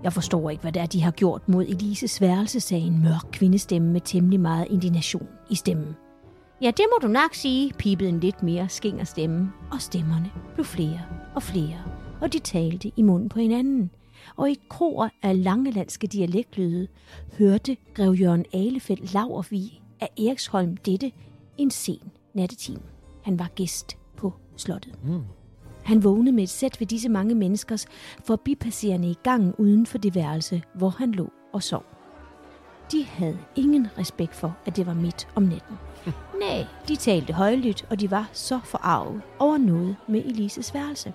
[0.08, 3.28] Jeg forstår ikke, hvad det er, de har gjort mod Elises værelse, sagde en mørk
[3.32, 5.96] kvindestemme med temmelig meget indignation i stemmen.
[6.62, 10.64] Ja, det må du nok sige, pipede en lidt mere skinger stemme, og stemmerne blev
[10.64, 11.00] flere
[11.34, 11.82] og flere,
[12.20, 13.90] og de talte i munden på hinanden.
[14.36, 16.86] Og i et kor af langelandske dialektlyde
[17.38, 21.12] hørte grev Jørgen Alefeldt Lavervig af Eriksholm dette
[21.58, 22.82] en sen nattetime.
[23.22, 24.94] Han var gæst på slottet.
[25.04, 25.22] Mm.
[25.88, 27.86] Han vågnede med et sæt ved disse mange menneskers
[28.24, 31.84] forbipasserende i gangen uden for det værelse, hvor han lå og sov.
[32.92, 35.76] De havde ingen respekt for, at det var midt om natten.
[36.42, 41.12] Nej, de talte højlydt, og de var så forarvet over noget med Elises værelse.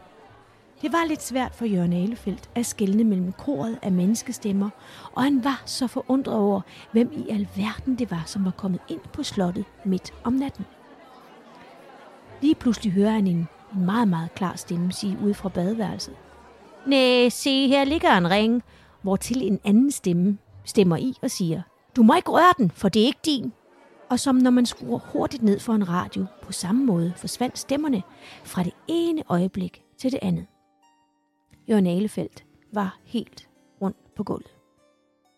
[0.82, 4.70] Det var lidt svært for Jørgen Alefeldt at skelne mellem koret af menneskestemmer,
[5.12, 9.02] og han var så forundret over, hvem i alverden det var, som var kommet ind
[9.14, 10.66] på slottet midt om natten.
[12.42, 16.16] Lige pludselig hører han en meget, meget klar stemme sige ud fra badeværelset.
[16.88, 18.64] Næh, se, her ligger en ring,
[19.02, 21.62] hvor til en anden stemme stemmer i og siger,
[21.96, 23.54] du må ikke røre den, for det er ikke din.
[24.10, 28.04] Og som når man skruer hurtigt ned for en radio, på samme måde forsvandt stemmerne
[28.44, 30.46] fra det ene øjeblik til det andet.
[31.70, 33.50] Jørgen Alefeldt var helt
[33.82, 34.56] rundt på gulvet.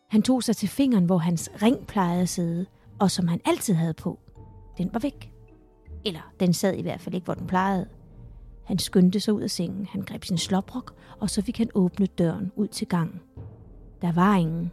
[0.10, 2.66] Han tog sig til fingeren, hvor hans ring plejede at sidde,
[3.00, 4.20] og som han altid havde på.
[4.78, 5.32] Den var væk.
[6.06, 7.88] Eller den sad i hvert fald ikke, hvor den plejede.
[8.66, 12.18] Han skyndte sig ud af sengen, han greb sin sloprok, og så fik han åbnet
[12.18, 13.20] døren ud til gangen.
[14.02, 14.72] Der var ingen.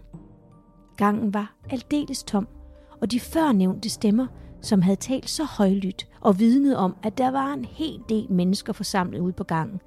[0.96, 2.48] Gangen var aldeles tom,
[3.00, 4.26] og de førnævnte stemmer,
[4.60, 8.72] som havde talt så højlydt og vidnet om, at der var en hel del mennesker
[8.72, 9.80] forsamlet ude på gangen,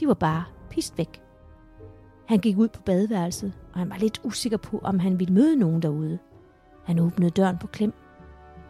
[0.00, 1.22] de var bare pist væk.
[2.26, 5.56] Han gik ud på badeværelset, og han var lidt usikker på, om han ville møde
[5.56, 6.18] nogen derude.
[6.84, 7.92] Han åbnede døren på klem,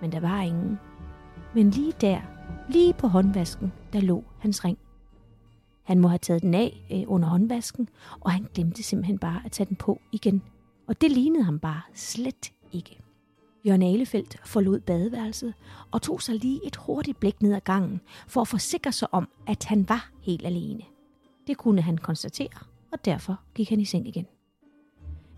[0.01, 0.79] men der var ingen.
[1.55, 2.21] Men lige der,
[2.71, 4.79] lige på håndvasken, der lå hans ring.
[5.83, 7.89] Han må have taget den af øh, under håndvasken,
[8.21, 10.43] og han glemte simpelthen bare at tage den på igen.
[10.87, 13.01] Og det lignede ham bare slet ikke.
[13.67, 15.55] Jørgen Alefeldt forlod badeværelset
[15.91, 19.29] og tog sig lige et hurtigt blik ned ad gangen for at forsikre sig om,
[19.47, 20.83] at han var helt alene.
[21.47, 22.59] Det kunne han konstatere,
[22.93, 24.27] og derfor gik han i seng igen.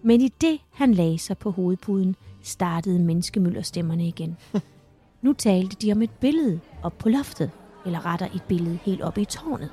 [0.02, 4.36] Men i det, han lagde sig på hovedpuden, startede menneskemøllerstemmerne igen.
[5.22, 7.50] Nu talte de om et billede op på loftet,
[7.86, 9.70] eller retter et billede helt oppe i tårnet.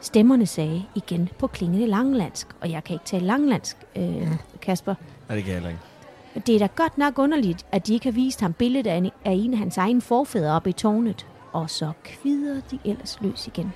[0.00, 4.28] Stemmerne sagde igen på klingende langlandsk, og jeg kan ikke tale langlandsk, øh,
[4.62, 4.94] Kasper.
[5.28, 6.46] Nej, det kan jeg heller ikke.
[6.46, 9.10] Det er da godt nok underligt, at de ikke har vist ham billedet af en
[9.24, 11.26] af, en af hans egen forfædre oppe i tårnet.
[11.52, 13.72] Og så kvider de ellers løs igen.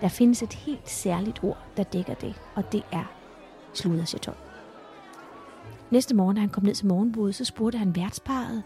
[0.00, 3.12] Der findes et helt særligt ord, der dækker det, og det er
[3.74, 4.34] sluderchatol.
[5.90, 8.62] Næste morgen, da han kom ned til morgenbordet, så spurgte han værtsparet,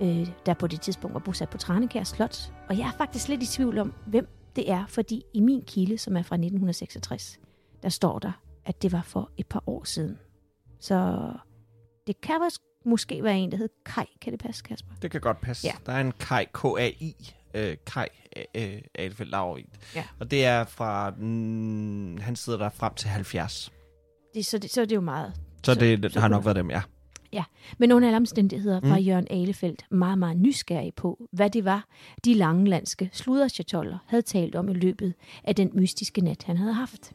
[0.00, 2.52] øh, der på det tidspunkt var bosat på Tranekær Slot.
[2.68, 5.98] Og jeg er faktisk lidt i tvivl om, hvem det er, fordi i min kilde,
[5.98, 7.38] som er fra 1966,
[7.82, 8.32] der står der,
[8.64, 10.18] at det var for et par år siden.
[10.80, 11.28] Så
[12.06, 12.50] det kan
[12.84, 14.04] måske være en, der hed Kai.
[14.20, 14.94] Kan det passe, Kasper?
[15.02, 15.66] Det kan godt passe.
[15.66, 15.72] Ja.
[15.86, 18.06] Der er en Kai, K-A-I, øh, Kai
[18.54, 19.66] øh, Adelfeldt Laurvig.
[19.94, 20.04] Ja.
[20.20, 23.72] Og det er fra, mm, han sidder der frem til 70.
[24.34, 25.32] Det, så, det, så er det jo meget.
[25.64, 26.82] Så, det, det så har nok været dem, ja.
[27.78, 29.04] Men under alle omstændigheder var Mm.
[29.04, 31.88] Jørgen Alefeldt meget, meget nysgerrig på, hvad det var,
[32.24, 35.14] de langelandske sluderchatoller havde talt om i løbet
[35.44, 37.12] af den mystiske nat, han havde haft.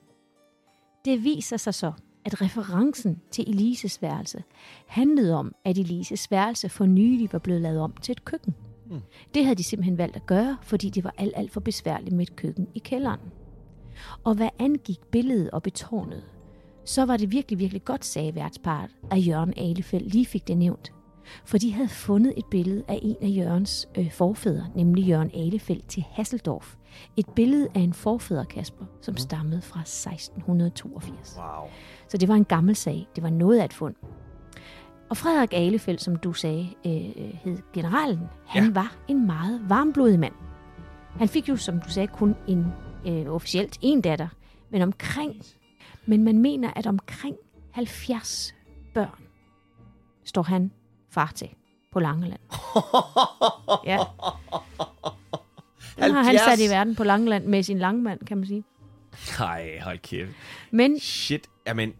[1.05, 1.91] Det viser sig så,
[2.25, 4.43] at referencen til Elises værelse
[4.87, 8.55] handlede om, at Elises værelse for nylig var blevet lavet om til et køkken.
[8.89, 9.01] Mm.
[9.33, 12.27] Det havde de simpelthen valgt at gøre, fordi det var alt, alt for besværligt med
[12.27, 13.19] et køkken i kælderen.
[14.23, 16.23] Og hvad angik billedet op i tårnet,
[16.87, 20.93] så var det virkelig, virkelig godt, sagde værtsparet, at Jørgen Alefeldt lige fik det nævnt.
[21.45, 25.87] For de havde fundet et billede af en af Jørgens øh, forfædre, nemlig Jørgen Alefeldt
[25.87, 26.75] til Hasseldorf.
[27.17, 31.35] Et billede af en forfædre, Kasper, som stammede fra 1682.
[31.37, 31.69] Wow.
[32.09, 33.07] Så det var en gammel sag.
[33.15, 33.95] Det var noget af et fund.
[35.09, 36.91] Og Frederik Alefeldt, som du sagde, øh,
[37.43, 38.67] hed generalen, han Ja.
[38.67, 38.73] ja.
[38.73, 40.33] var en meget varmblodig mand.
[41.17, 42.65] Han fik jo, som du sagde, kun en
[43.07, 44.27] øh, officielt en datter,
[44.71, 45.35] men omkring,
[46.07, 47.35] men man mener, at omkring
[47.71, 48.55] 70
[48.93, 49.23] børn
[50.23, 50.71] står han
[51.09, 51.49] far til
[51.91, 52.39] på Langeland.
[53.85, 53.97] ja.
[55.99, 56.41] Den har han 70?
[56.59, 58.63] sat i verden på Langeland med sin langmand, kan man sige.
[59.39, 60.31] Nej, hold kæft.
[60.71, 61.93] Men Shit, jamen...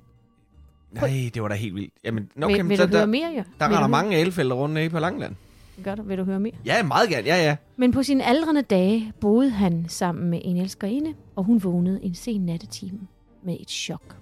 [0.92, 1.94] Nej, det var da helt vildt.
[2.04, 3.44] Jamen, okay, vil, vil så, du høre der, mere, jo?
[3.60, 5.36] der render høre- mange elfælder rundt nede på Langland.
[5.84, 6.02] Gør du?
[6.04, 6.54] Vil du høre mere?
[6.66, 7.28] Ja, meget gerne.
[7.28, 7.56] Ja, ja.
[7.76, 12.16] Men på sine aldrende dage boede han sammen med en elskerinde, og hun vågnede en
[12.16, 13.00] sen nattetime
[13.48, 14.18] med et chok.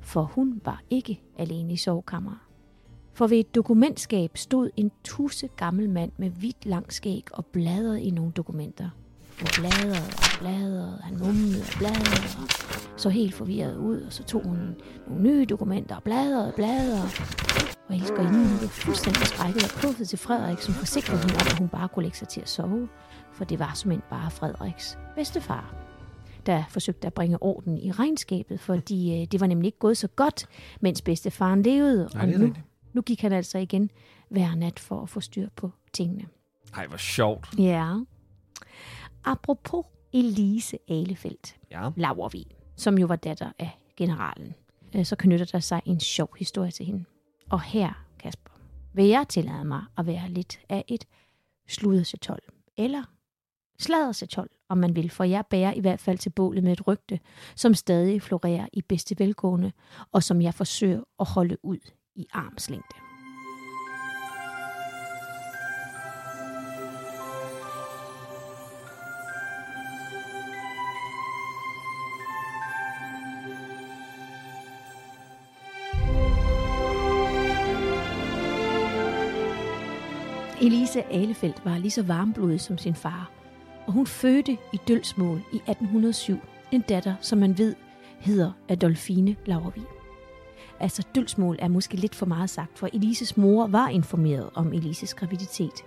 [0.00, 2.38] For hun var ikke alene i sovekammeret.
[3.12, 8.02] For ved et dokumentskab stod en tusse gammel mand med hvidt lang skæg og bladrede
[8.02, 8.90] i nogle dokumenter.
[9.38, 14.22] Han bladrede og bladrede, han mumlede og bladrede, og så helt forvirret ud, og så
[14.22, 14.74] tog hun
[15.06, 17.02] nogle nye dokumenter og bladrede og bladrede.
[17.88, 21.68] Og elskerinden blev fuldstændig skrækket og puffet til Frederik, som forsikrede hende om, at hun
[21.68, 22.88] bare kunne lægge sig til at sove,
[23.32, 25.83] for det var simpelthen bare Frederiks bedstefar
[26.46, 30.08] der forsøgte at bringe orden i regnskabet, fordi øh, det var nemlig ikke gået så
[30.08, 30.46] godt,
[30.80, 32.08] mens bedstefaren levede.
[32.14, 32.64] Nej, og nu, rigtigt.
[32.92, 33.90] nu gik han altså igen
[34.28, 36.26] hver nat for at få styr på tingene.
[36.74, 37.48] Ej, hvor sjovt.
[37.58, 37.94] Ja.
[39.24, 41.90] Apropos Elise Alefeldt, Ja.
[41.96, 44.54] Laurvig, som jo var datter af generalen,
[44.96, 47.04] øh, så knytter der sig en sjov historie til hende.
[47.50, 48.50] Og her, Kasper,
[48.92, 51.04] vil jeg tillade mig at være lidt af et
[51.68, 52.38] sludersatol,
[52.76, 53.02] eller
[53.78, 57.20] sladdersatol, om man vil, for jeg bærer i hvert fald til bålet med et rygte,
[57.56, 59.72] som stadig florerer i bedste velgående,
[60.12, 62.96] og som jeg forsøger at holde ud i armslængde.
[80.62, 83.30] Elise Alefeldt var lige så varmblodig som sin far,
[83.86, 86.38] og hun fødte i Dølsmål i 1807
[86.72, 87.74] en datter, som man ved
[88.18, 89.84] hedder Adolfine Laurvig.
[90.80, 95.14] Altså, Dølsmål er måske lidt for meget sagt, for Elises mor var informeret om Elises
[95.14, 95.84] graviditet.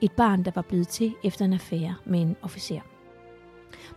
[0.00, 2.80] Et barn, der var blevet til efter en affære med en officer.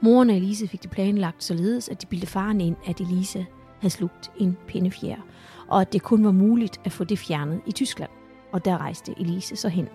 [0.01, 3.45] Moren og Elise fik det planlagt således, at de bildte faren ind, at Elise
[3.79, 5.17] havde slugt en pindefjer,
[5.67, 8.11] og at det kun var muligt at få det fjernet i Tyskland.
[8.51, 9.87] Og der rejste Elise så hen.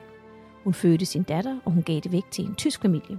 [0.64, 3.18] Hun fødte sin datter, og hun gav det væk til en tysk familie.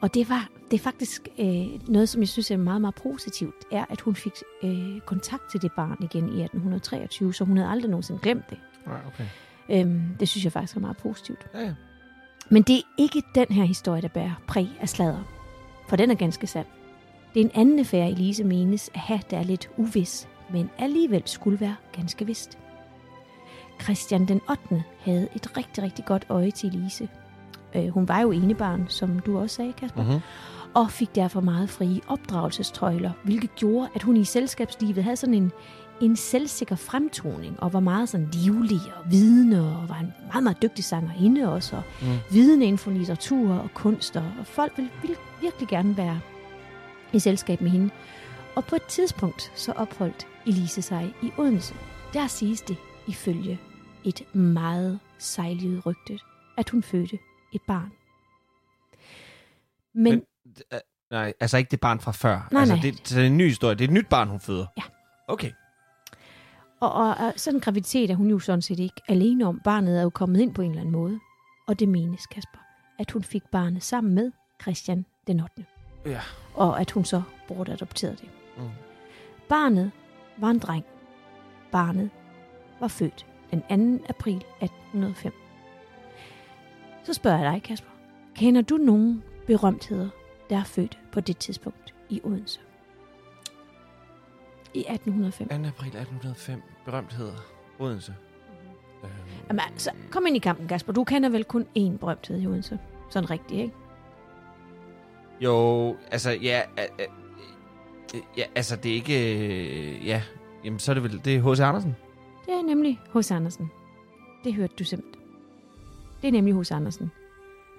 [0.00, 3.64] Og det var det er faktisk øh, noget, som jeg synes er meget, meget positivt,
[3.72, 4.32] er, at hun fik
[4.62, 8.58] øh, kontakt til det barn igen i 1823, så hun havde aldrig nogensinde glemt det.
[8.86, 9.24] Nej, okay.
[9.68, 11.46] Øhm, det synes jeg faktisk er meget positivt.
[11.54, 11.74] Ja, ja.
[12.50, 15.22] Men det er ikke den her historie, der bærer præg af sladder.
[15.88, 16.66] For den er ganske sand.
[17.34, 21.22] Det er en anden affære, Elise menes at have, der er lidt uvis, men alligevel
[21.26, 22.58] skulle være ganske vist.
[23.82, 24.84] Christian den 8.
[25.00, 27.08] havde et rigtig, rigtig godt øje til Elise.
[27.76, 30.20] Øh, hun var jo enebarn, som du også sagde, Kasper, Mm-hmm.
[30.74, 35.52] og fik derfor meget frie opdragelsestrøjler, hvilket gjorde, at hun i selskabslivet havde sådan en,
[36.00, 40.62] en selvsikker fremtoning, og var meget sådan livlig og vidende, og var en meget, meget
[40.62, 42.06] dygtig sangerinde også, og Mm.
[42.30, 46.20] vidende inden for litteratur og kunst, og folk ville, ville virkelig gerne være
[47.12, 47.90] i selskab med hende.
[48.54, 51.74] Og på et tidspunkt så opholdt Elise sig i Odense.
[52.14, 52.76] Der siges det
[53.08, 53.58] ifølge
[54.04, 56.18] et meget sejlivet rygte,
[56.58, 57.18] at hun fødte
[57.56, 57.92] et barn.
[59.94, 60.22] Men, Men-
[60.72, 60.78] Øh,
[61.10, 62.48] Nej, altså ikke det barn fra før.
[62.52, 62.82] Nej, altså, nej.
[62.82, 63.74] Det, det er en ny historie.
[63.74, 64.66] Det er et nyt barn, hun føder.
[64.76, 64.82] Ja.
[65.28, 65.50] Okay.
[66.80, 69.60] Og, og, og sådan en graviditet er hun jo sådan set ikke alene om.
[69.64, 71.20] Barnet er jo kommet ind på en eller anden måde.
[71.68, 72.58] Og det menes, Kasper,
[72.98, 74.32] at hun fik barnet sammen med
[74.62, 75.66] Christian den 8.
[76.06, 76.20] Ja.
[76.54, 78.28] Og at hun så bortadopterede det.
[78.56, 78.62] Mm.
[79.48, 79.90] Barnet
[80.38, 80.84] var en dreng.
[81.72, 82.10] Barnet
[82.80, 84.04] var født den 2.
[84.08, 85.32] april 1805.
[87.06, 87.90] Så spørger jeg dig, Kasper.
[88.34, 90.08] Kender du nogen berømtheder,
[90.50, 92.60] der er født på det tidspunkt i Odense?
[94.74, 95.48] I 1805.
[95.48, 95.54] 2.
[95.54, 96.62] april 1805.
[96.84, 97.32] Berømtheder.
[97.78, 98.14] Odense.
[99.04, 99.12] Øhm,
[99.48, 100.92] Jamen, altså, kom ind i kampen, Kasper.
[100.92, 102.78] Du kender vel kun én berømthed i Odense.
[103.10, 103.74] Sådan rigtigt, ikke?
[105.40, 107.06] Jo, altså, ja, øh,
[108.14, 110.22] øh, ja, altså, det er ikke, øh, ja,
[110.64, 111.60] jamen, så er det vel, det er H.C.
[111.60, 111.96] Andersen.
[112.46, 113.70] Det er nemlig hos Andersen.
[114.44, 115.25] Det hørte du simpelthen.
[116.22, 117.10] Det er nemlig hos Andersen.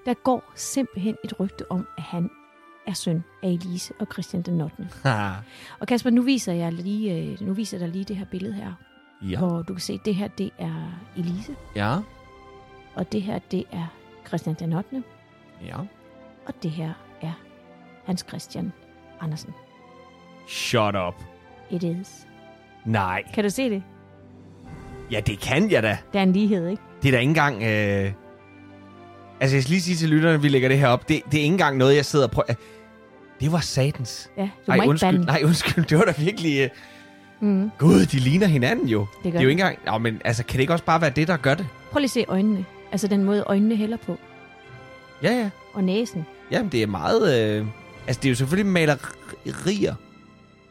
[0.05, 2.29] Der går simpelthen et rygte om, at han
[2.87, 4.89] er søn af Elise og Christian den 8.
[5.05, 5.31] ja.
[5.79, 8.73] Og Kasper, nu viser jeg lige, øh, nu viser dig lige det her billede her,
[9.21, 9.37] ja.
[9.39, 11.97] hvor du kan se, at det her, det er Elise, Ja.
[12.95, 13.87] og det her, det er
[14.27, 15.03] Christian den 8.
[15.65, 15.77] Ja.
[16.45, 17.31] Og det her er
[18.05, 18.71] Hans Christian
[19.21, 19.53] Andersen.
[20.47, 21.23] Shut up.
[21.69, 22.27] It is.
[22.85, 23.23] Nej.
[23.33, 23.83] Kan du se det?
[25.11, 25.97] Ja, det kan jeg da.
[26.13, 26.81] Der er en lighed, ikke?
[27.01, 27.63] Det er da ikke engang...
[27.63, 28.13] Øh...
[29.39, 31.09] Altså, jeg skal lige sige til lytterne, vi lægger det her op.
[31.09, 32.53] Det, det er ikke engang noget, jeg sidder og prøver...
[33.39, 34.29] Det var satans.
[34.37, 35.11] Ja, du må Ej, ikke undskyld.
[35.11, 35.25] bande.
[35.25, 35.85] Nej, undskyld.
[35.85, 36.59] Det var da virkelig...
[36.59, 36.69] Øh...
[37.39, 38.99] Mm, Gud, de ligner hinanden jo.
[38.99, 39.79] det gør Det er jo ikke engang...
[39.85, 41.67] Nå, men altså, kan det ikke også bare være det, der gør det?
[41.91, 42.65] Prøv lige at se øjnene.
[42.91, 44.17] Altså den måde, øjnene hælder på.
[45.23, 45.49] Ja, ja.
[45.73, 46.25] Og næsen.
[46.51, 47.51] Jamen, det er meget...
[47.59, 47.67] Øh...
[48.07, 49.95] Altså, det er jo selvfølgelig malerier.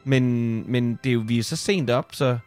[0.04, 2.38] Men, men det er jo, vi er så sent op, så...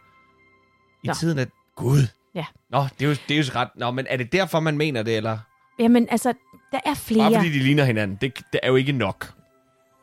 [1.04, 1.14] I Nå.
[1.14, 1.48] tiden at...
[1.76, 2.02] Gud.
[2.34, 2.44] Ja.
[2.70, 3.68] Nå, det er jo, det er jo ret...
[3.76, 5.38] Nå, men er det derfor, man mener det, eller?
[5.80, 6.32] Jamen altså,
[6.72, 7.30] der er flere.
[7.30, 8.18] Bare fordi de ligner hinanden.
[8.20, 9.34] Det, det er jo ikke nok.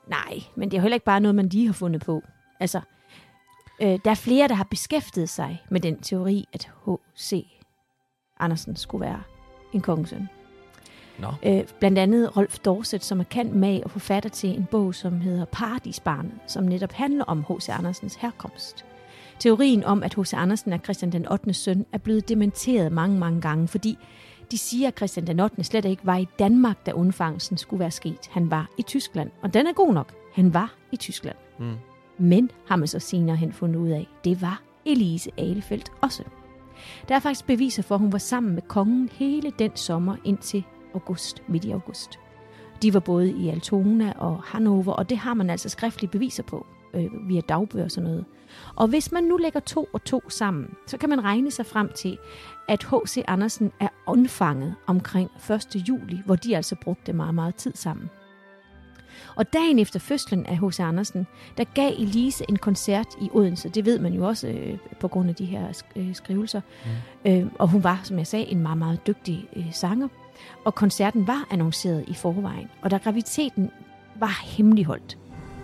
[0.07, 2.21] Nej, men det er jo heller ikke bare noget, man lige har fundet på.
[2.59, 2.82] Altså,
[3.82, 7.45] øh, der er flere, der har beskæftiget sig med den teori, at H.C.
[8.39, 9.21] Andersen skulle være
[9.73, 10.30] en kongesøn.
[11.19, 11.28] Nå.
[11.45, 15.21] Øh, blandt andet Rolf Dorset, som er kendt med og forfatter til en bog, som
[15.21, 17.69] hedder Paradisbarnet, som netop handler om H.C.
[17.69, 18.86] Andersens herkomst.
[19.39, 20.34] Teorien om, at H.C.
[20.34, 21.53] Andersen er Christian den 8.
[21.53, 23.97] søn, er blevet dementeret mange, mange gange, fordi
[24.52, 25.64] De siger, at Christian den 8.
[25.64, 28.28] slet ikke var i Danmark, da undfangelsen skulle være sket.
[28.30, 30.14] Han var i Tyskland, og den er god nok.
[30.34, 31.36] Han var i Tyskland.
[31.60, 31.76] Mm.
[32.18, 36.24] Men har man så senere hen fundet ud af, det var Elise Alefeldt også.
[37.10, 40.64] Der er faktisk beviser for, at hun var sammen med kongen hele den sommer indtil
[40.93, 42.20] august, midt i august.
[42.82, 46.66] De var både i Altona og Hannover, og det har man altså skriftlige beviser på
[46.98, 48.26] øh, via dagbøger og sådan noget.
[48.76, 51.91] Og hvis man nu lægger to og to sammen, så kan man regne sig frem
[51.95, 52.18] til,
[52.68, 53.24] at H.C.
[53.28, 55.76] Andersen er undfanget omkring 1.
[55.89, 58.10] juli, hvor de altså brugte meget, meget tid sammen.
[59.36, 60.80] Og dagen efter fødslen af H.C.
[60.80, 61.28] Andersen,
[61.58, 63.70] der gav Elise en koncert i Odense.
[63.70, 66.62] Det ved man jo også øh, på grund af de her sk- øh, skrivelser.
[67.26, 67.32] Mm.
[67.32, 70.08] Øh, og hun var, som jeg sagde, en meget, meget dygtig øh, sanger.
[70.66, 72.68] Og koncerten var annonceret i forvejen.
[72.82, 73.70] Og da graviditeten
[74.16, 75.18] var hemmeligholdt,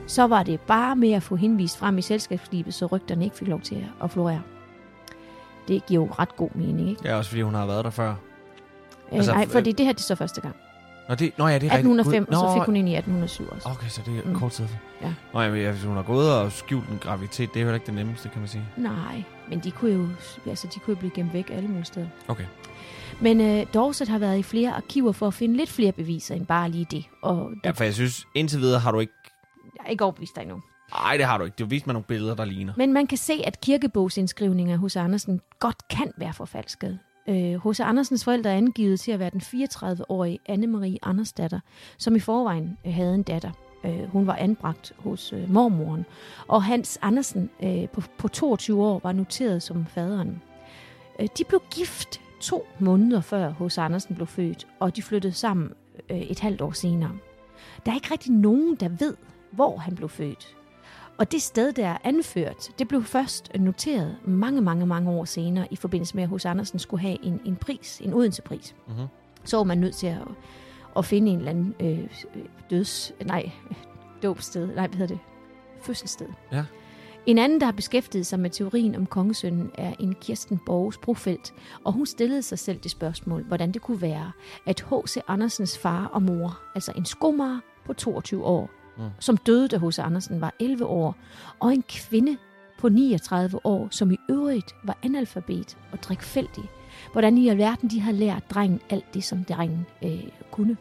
[0.07, 3.47] så var det bare med at få henvist frem i selskabslivet, så rygterne ikke fik
[3.47, 4.41] lov til at florere.
[5.67, 7.01] Det giver jo ret god mening, ikke?
[7.05, 8.09] Ja, også fordi hun har været der før.
[8.09, 8.15] Øh,
[9.11, 10.55] Altså, nej, fordi det her det er så første gang.
[11.09, 12.37] Nå, det, nå ja, det er 1805, rigtigt.
[12.37, 13.69] og så fik hun ind i 1807 også.
[13.69, 14.35] Okay, så det er Mm.
[14.35, 14.65] kort tid.
[15.01, 15.13] Ja.
[15.33, 17.85] Nå ja, ja, hvis hun har gået og skjult en graviditet, det er jo ikke
[17.85, 18.63] det nemmeste, kan man sige.
[18.77, 20.07] Nej, men de kunne jo
[20.47, 22.07] altså, de kunne jo blive gemt væk alle mulige steder.
[22.27, 22.45] Okay.
[23.21, 26.45] Men øh, Dorset har været i flere arkiver for at finde lidt flere beviser end
[26.45, 27.05] bare lige det.
[27.21, 29.13] Og Ja, det, for jeg synes, indtil videre har du ikke...
[29.77, 30.61] jeg er ikke overbevist dig endnu.
[30.91, 31.55] Nej, det har du ikke.
[31.59, 32.73] Du har vist mig nogle billeder, der ligner.
[32.77, 36.99] Men man kan se, at kirkebogsindskrivninger hos Andersen godt kan være forfalsket.
[37.29, 37.79] Øh, H.C.
[37.79, 41.59] Andersens forældre er angivet til at være den 34-årige Anne-Marie Andersdatter,
[41.97, 43.51] som i forvejen øh, havde en datter.
[43.85, 46.05] Øh, hun var anbragt hos øh, mormoren.
[46.47, 50.41] Og Hans Andersen øh, på, på 22 år var noteret som faderen.
[51.19, 53.77] Øh, de blev gift to måneder før H.C.
[53.77, 55.71] Andersen blev født, og de flyttede sammen
[56.09, 57.11] øh, et halvt år senere.
[57.85, 59.15] Der er ikke rigtig nogen, der ved,
[59.55, 60.55] hvor han blev født.
[61.17, 65.67] Og det sted, der er anført, det blev først noteret mange, mange, mange år senere
[65.71, 68.75] i forbindelse med, at Hos Andersen skulle have en, en pris, en Odense-pris.
[68.87, 69.07] Mhm.
[69.43, 70.21] Så var man nødt til at,
[70.97, 72.09] at finde en eller anden øh,
[72.69, 73.11] døds...
[73.25, 73.51] Nej,
[74.23, 74.67] dåbsted.
[74.67, 75.19] Nej, hvad hedder det?
[75.81, 76.27] Fødselssted.
[76.51, 76.65] Ja.
[77.25, 81.53] En anden, der har beskæftiget sig med teorien om kongesønnen, er en Kirsten Borges Brofeldt,
[81.83, 84.31] og hun stillede sig selv det spørgsmål, hvordan det kunne være,
[84.65, 85.17] at H.C.
[85.27, 89.03] Andersens far og mor, altså en skomager på 22 år, Mm.
[89.19, 89.99] som døde, da H.C.
[89.99, 91.15] Andersen var 11 år,
[91.59, 92.37] og en kvinde
[92.79, 96.63] på 39 år, som i øvrigt var analfabet og drikfældig.
[97.11, 100.77] Hvordan i alverden de har lært drengen alt det, som drengen øh, kunne.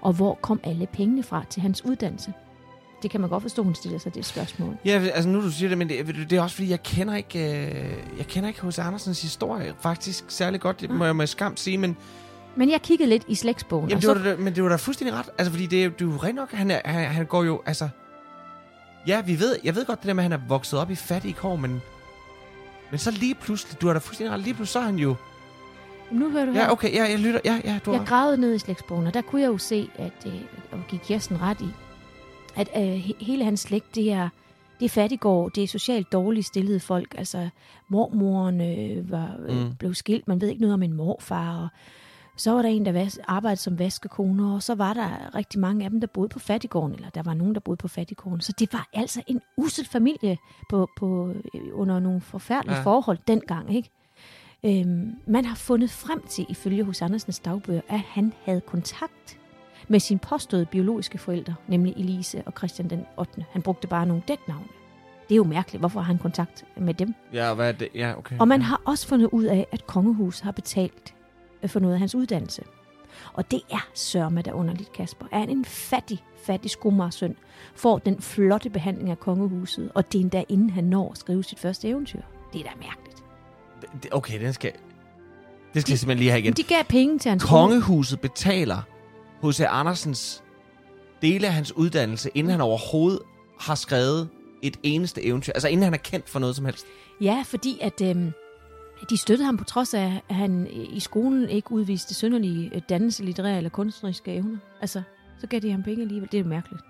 [0.00, 2.32] Og hvor kom alle pengene fra til hans uddannelse?
[3.02, 4.76] Det kan man godt forstå, hun stiller sig det spørgsmål.
[4.84, 7.38] Ja, altså nu du siger det, men det, det er også fordi, jeg kender ikke,
[7.38, 8.78] øh, jeg kender ikke H.C.
[8.78, 10.80] Andersens historie faktisk særlig godt.
[10.80, 11.96] Det må jeg med skam sige, men,
[12.56, 14.76] Men jeg kiggede lidt i slægtsbogen, jamen, det var, så, da- men det var da
[14.76, 15.30] fuldstændig ret.
[15.38, 17.44] Altså, fordi det er, jo- det er jo rent nok, han, er, han, han går
[17.44, 17.88] jo, altså...
[19.06, 20.94] Ja, vi ved, jeg ved godt det der med, at han er vokset op i
[20.94, 21.80] fattige kår, men...
[22.90, 25.14] Men så lige pludselig, du har da fuldstændig ret, lige pludselig så er han jo...
[26.10, 26.60] nu hører du her.
[26.62, 28.06] Ja, okay, ja, jeg lytter, ja, ja, du Jeg har...
[28.06, 30.32] gravede ned i slægtsbogen, og der kunne jeg jo se, at, øh,
[30.72, 31.68] og give Kirsten ret i,
[32.56, 34.28] at øh, he- hele hans slægt, det er,
[34.80, 37.14] det er fattigård, det er socialt dårligt stillede folk.
[37.18, 37.48] Altså,
[37.88, 39.74] mormoren øh, var, øh, Mm.
[39.78, 41.68] blev skilt, man ved ikke noget om en morfar, og
[42.40, 45.90] så var der en, der arbejdede som vaskekone, og så var der rigtig mange af
[45.90, 48.40] dem, der boede på fattigården, eller der var nogen, der boede på fattigården.
[48.40, 50.38] Så det var altså en usel familie
[50.70, 52.78] på, på, øh, under nogle forfærdelige Ja.
[52.78, 52.84] ja.
[52.84, 53.90] forhold dengang, ikke?
[54.64, 59.38] Øhm, man har fundet frem til, ifølge hos Andersens dagbøger, at han havde kontakt
[59.88, 63.44] med sine påståede biologiske forældre, nemlig Elise og Christian den 8.
[63.52, 64.66] Han brugte bare nogle dæknavne.
[65.28, 67.14] Det er jo mærkeligt, hvorfor har han kontakt med dem?
[67.32, 67.88] Ja, hvad er det?
[67.94, 68.38] Ja, okay.
[68.38, 71.14] Og man har også fundet ud af, at kongehuset har betalt
[71.68, 72.62] for noget af hans uddannelse.
[73.32, 75.26] Og det er sørme der underligt, Kasper.
[75.32, 77.36] Er han en fattig, fattig skomagersøn,
[77.74, 81.44] får den flotte behandling af kongehuset, og det er endda inden han når at skrive
[81.44, 82.20] sit første eventyr.
[82.52, 83.24] Det er da mærkeligt.
[84.12, 84.72] Okay, den skal...
[85.74, 86.52] Det skal jeg simpelthen lige have igen.
[86.52, 88.82] De gav penge til hans Kongehuset betaler
[89.42, 89.60] H.C.
[89.68, 90.42] Andersens
[91.22, 93.20] dele af hans uddannelse, inden han overhovedet
[93.60, 94.28] har skrevet
[94.62, 95.52] et eneste eventyr.
[95.52, 96.86] Altså inden han er kendt for noget som helst.
[97.20, 98.32] Ja, fordi at øhm,
[99.10, 103.24] de støttede ham på trods af, at han i skolen ikke udviste synderlige øh, dannelse,
[103.24, 104.58] litterære eller kunstneriske evner.
[104.80, 105.02] Altså,
[105.38, 106.28] så gav de ham penge alligevel.
[106.32, 106.82] Det er mærkeligt.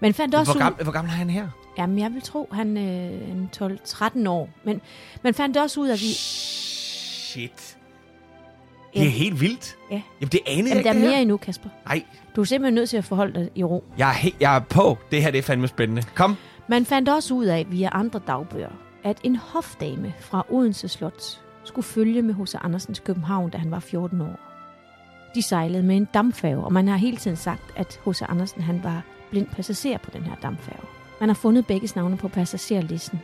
[0.00, 0.62] Man fandt også Hvor ud...
[0.64, 1.48] gammel, hvor gammel er han her?
[1.78, 4.50] Jamen, jeg vil tro, han øh, en 12-13 år.
[4.64, 4.80] Men
[5.22, 6.06] man fandt også ud af, at vi...
[6.06, 7.76] Shit.
[8.94, 9.00] Ja.
[9.00, 9.76] Det er helt vildt.
[9.90, 10.02] Ja.
[10.20, 11.18] Jamen, det anede jeg Jamen, ikke, der er mere her.
[11.18, 11.68] endnu, Kasper.
[11.86, 12.02] Nej,
[12.36, 13.84] Du er simpelthen nødt til at forholde dig i ro.
[13.98, 14.98] jeg er, he- jeg er på.
[15.10, 16.02] Det her det er fandme spændende.
[16.14, 16.36] Kom.
[16.68, 18.70] Man fandt også ud af, via andre dagbøger,
[19.06, 22.54] at en hofdame fra Odense Slot skulle følge med H.C.
[22.54, 24.40] Andersens København, da han var 14 år.
[25.34, 28.22] De sejlede med en dampfærge, og man har hele tiden sagt, at H.C.
[28.22, 30.86] Andersen han var blind passager på den her dampfærge.
[31.20, 33.20] Man har fundet begge navne på passagerlisten.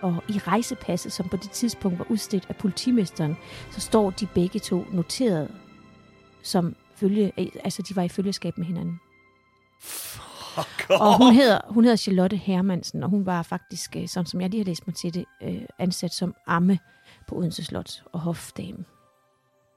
[0.00, 3.36] og i rejsepasset, som på det tidspunkt var udstedt af politimesteren,
[3.70, 5.50] så står de begge to noteret
[6.42, 7.32] som følge,
[7.64, 9.00] altså de var i følgeskab med hinanden.
[10.56, 14.40] Fuck Og hun hedder, hun hedder Charlotte Hermansen, og hun var faktisk, øh, sådan som
[14.40, 16.78] jeg lige har læst mig til det, øh, ansat som amme
[17.28, 18.84] på Odense Slot og hofdame.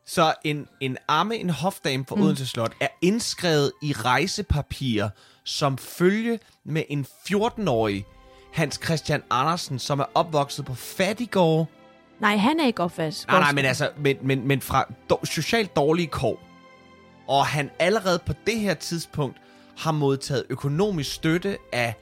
[0.06, 2.22] Så en, en amme, en hofdame på mm.
[2.22, 5.10] Odense Slot, er indskrevet i rejsepapirer
[5.44, 8.06] som følge med en 14-årig
[8.54, 11.68] Hans Christian Andersen, som er opvokset på fattigård.
[12.20, 13.28] Nej, han er ikke opvasket.
[13.28, 16.40] Nej, nej, men altså, men, men, men fra do, socialt dårlige kår.
[17.28, 19.38] Og han allerede på det her tidspunkt
[19.80, 21.96] har modtaget økonomisk støtte af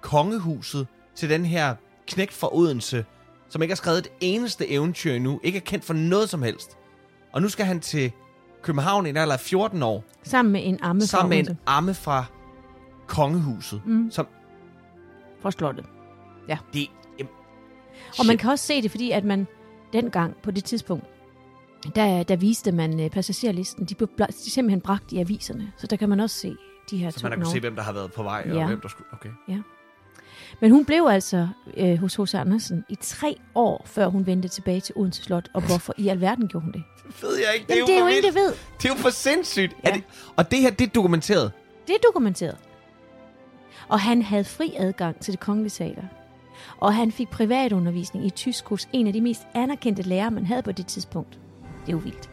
[0.00, 1.74] kongehuset til den her
[2.06, 3.04] knægt fra Odense,
[3.48, 6.76] som ikke har skrevet et eneste eventyr endnu, ikke er kendt for noget som helst.
[7.32, 8.12] Og nu skal han til
[8.62, 11.58] København i en alder af 14 år, Sammen med en amme fra sammen med en
[11.66, 12.24] amme fra
[13.06, 13.82] kongehuset.
[13.86, 14.10] Mm.
[14.10, 14.26] Som,
[15.40, 15.84] fra slottet.
[16.72, 17.32] det, jamen,
[18.18, 19.46] Og man kan også se det, fordi at man
[19.92, 21.04] dengang på det tidspunkt,
[21.94, 23.84] der, der viste man øh, passagerlisten.
[23.84, 25.72] De blev de simpelthen bragt i aviserne.
[25.76, 26.56] Så der kan man også se
[26.90, 28.56] de her Så to man har kunnet se, hvem der har været på vej, og
[28.56, 28.66] Ja.
[28.66, 29.08] hvem der skulle...
[29.12, 29.30] Okay.
[30.60, 32.34] Men hun blev altså øh, hos H.C.
[32.34, 35.48] Andersen i tre år, før hun vendte tilbage til Odense Slot.
[35.54, 36.84] Og hvorfor i alverden gjorde hun det?
[37.06, 37.66] Det ved jeg ikke.
[37.66, 38.52] Det er, Jamen, det er jo for ingen, der ved.
[38.82, 39.76] Det er jo for sindssygt.
[39.84, 39.88] Ja.
[39.88, 40.02] Er det,
[40.36, 41.52] og det her, det er dokumenteret.
[41.86, 42.56] Det er dokumenteret.
[43.88, 46.02] Og han havde fri adgang til det kongelige teater.
[46.78, 50.62] Og han fik privatundervisning i tysk hos en af de mest anerkendte lærere, man havde
[50.62, 51.38] på det tidspunkt.
[51.80, 52.30] Det er jo vildt.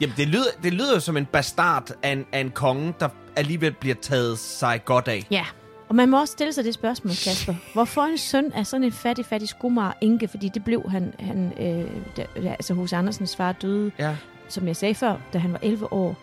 [0.00, 3.72] Jamen, det lyder, det lyder som en bastard af en, af en konge, der alligevel
[3.72, 5.26] bliver taget sig godt af.
[5.30, 5.44] Ja,
[5.88, 7.54] og man må også stille sig det spørgsmål, Kasper.
[7.72, 10.28] Hvorfor en søn af sådan en fattig, fattig skomar enke?
[10.28, 14.16] Fordi det blev han, han øh, da, da, altså hos Andersens far døde, Ja.
[14.48, 16.16] som jeg sagde før, da han var 11 år.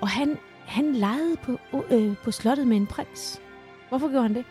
[0.00, 1.58] Og han, han legede på,
[1.90, 3.40] øh, på slottet med en prins.
[3.88, 4.44] Hvorfor gjorde han det?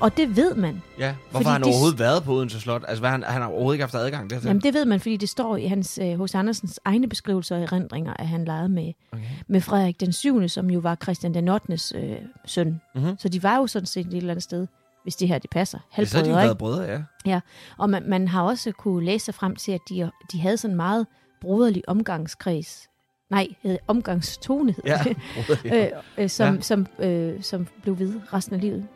[0.00, 0.82] Og det ved man.
[0.98, 1.14] ja.
[1.30, 2.82] Hvorfor har han det- overhovedet været på Odense Slot?
[2.88, 4.46] Altså, hvad, han, han har overhovedet ikke haft adgang dertil.
[4.46, 7.62] Jamen det ved man, fordi det står i hans øh, hos Andersens egne beskrivelser og
[7.62, 9.22] erindringer, at han legede med, Okay.
[9.48, 11.78] med Frederik den 7., som jo var Christian den 8.
[11.94, 12.80] Øh, søn.
[12.94, 13.16] Mhm.
[13.18, 14.66] Så de var jo sådan set et eller andet sted,
[15.02, 15.78] hvis det her det passer.
[15.98, 17.40] Ja, så har de Halvbrødre, været brødre, ja.
[17.78, 20.72] Og man, man har også kunne læse sig frem til, at de, de havde sådan
[20.72, 21.06] en meget
[21.40, 22.88] broderlig omgangskreds.
[23.30, 25.16] Nej, hed omgangstone hed Ja, det.
[25.64, 25.84] ja.
[25.86, 26.52] øh, øh, som, Ja.
[26.54, 26.60] ja.
[26.60, 28.86] som, øh, som blev ved resten af livet.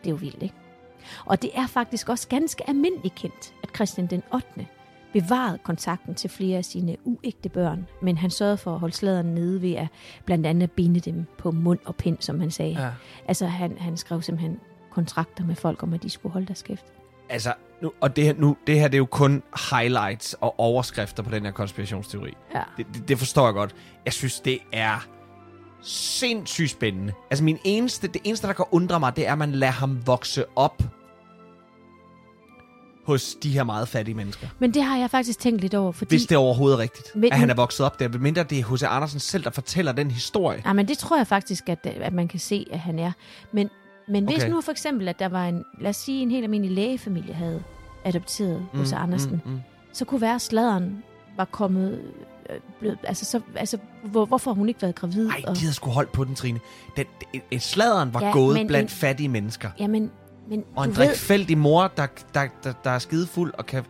[0.00, 0.54] Det er jo vildt, ikke?
[1.24, 4.46] Og det er faktisk også ganske almindeligt kendt, at Christian den 8.
[5.12, 9.26] bevarede kontakten til flere af sine uægte børn, men han sørgede for at holde sladeren
[9.26, 9.88] nede ved at
[10.24, 12.82] blandt andet binde dem på mund og pind, som han sagde.
[12.82, 12.90] Ja.
[13.28, 16.84] Altså han, han skrev simpelthen kontrakter med folk om, at de skulle holde deres kæft.
[17.28, 19.42] Altså, nu, og det her, nu, det her det er jo kun
[19.72, 22.32] highlights og overskrifter på den her konspirationsteori.
[22.54, 22.62] Ja.
[22.76, 23.74] Det, det, det forstår jeg godt.
[24.04, 25.08] Jeg synes, det er
[25.82, 27.12] sindssygt spændende.
[27.30, 30.06] Altså, min eneste, det eneste, der kan undre mig, det er, at man lader ham
[30.06, 30.82] vokse op
[33.06, 34.46] hos de her meget fattige mennesker.
[34.58, 36.08] Men det har jeg faktisk tænkt lidt over, fordi...
[36.08, 38.08] Hvis det er overhovedet rigtigt, Men- at han er vokset op der.
[38.18, 38.82] Mindre det er H.C.
[38.82, 40.62] Andersen selv, der fortæller den historie.
[40.66, 43.12] Ja, men det tror jeg faktisk, at, at man kan se, at han er.
[43.52, 43.68] Men,
[44.08, 44.50] men hvis Okay.
[44.50, 47.62] nu for eksempel, at der var en, lad os sige, en helt almindelig lægefamilie havde
[48.04, 49.40] adopteret mm, hos Andersen, mm.
[49.50, 49.60] Mm, mm.
[49.92, 51.02] så kunne være, sladeren
[51.40, 52.00] var kommet...
[52.50, 55.28] Øh, blevet, altså, så, altså hvor, hvorfor har hun ikke været gravid?
[55.28, 56.60] Ej, og, de havde sgu holdt på den, Trine.
[56.96, 57.04] Den,
[57.50, 59.70] et sladeren var Ja, gået blandt en- fattige mennesker.
[59.78, 60.10] jamen,
[60.48, 63.84] men Og en ved, drikfældig mor, der, der, der, der er skidefuld og kan...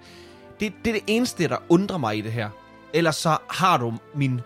[0.61, 2.48] Det, det er det eneste, der undrer mig i det her.
[2.94, 4.40] Ellers så har du min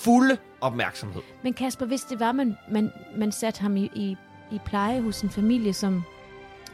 [0.00, 1.22] fulde opmærksomhed.
[1.42, 4.16] men Kasper, hvis det var, man, man, man satte ham i, i,
[4.52, 6.02] i pleje hos en familie, som,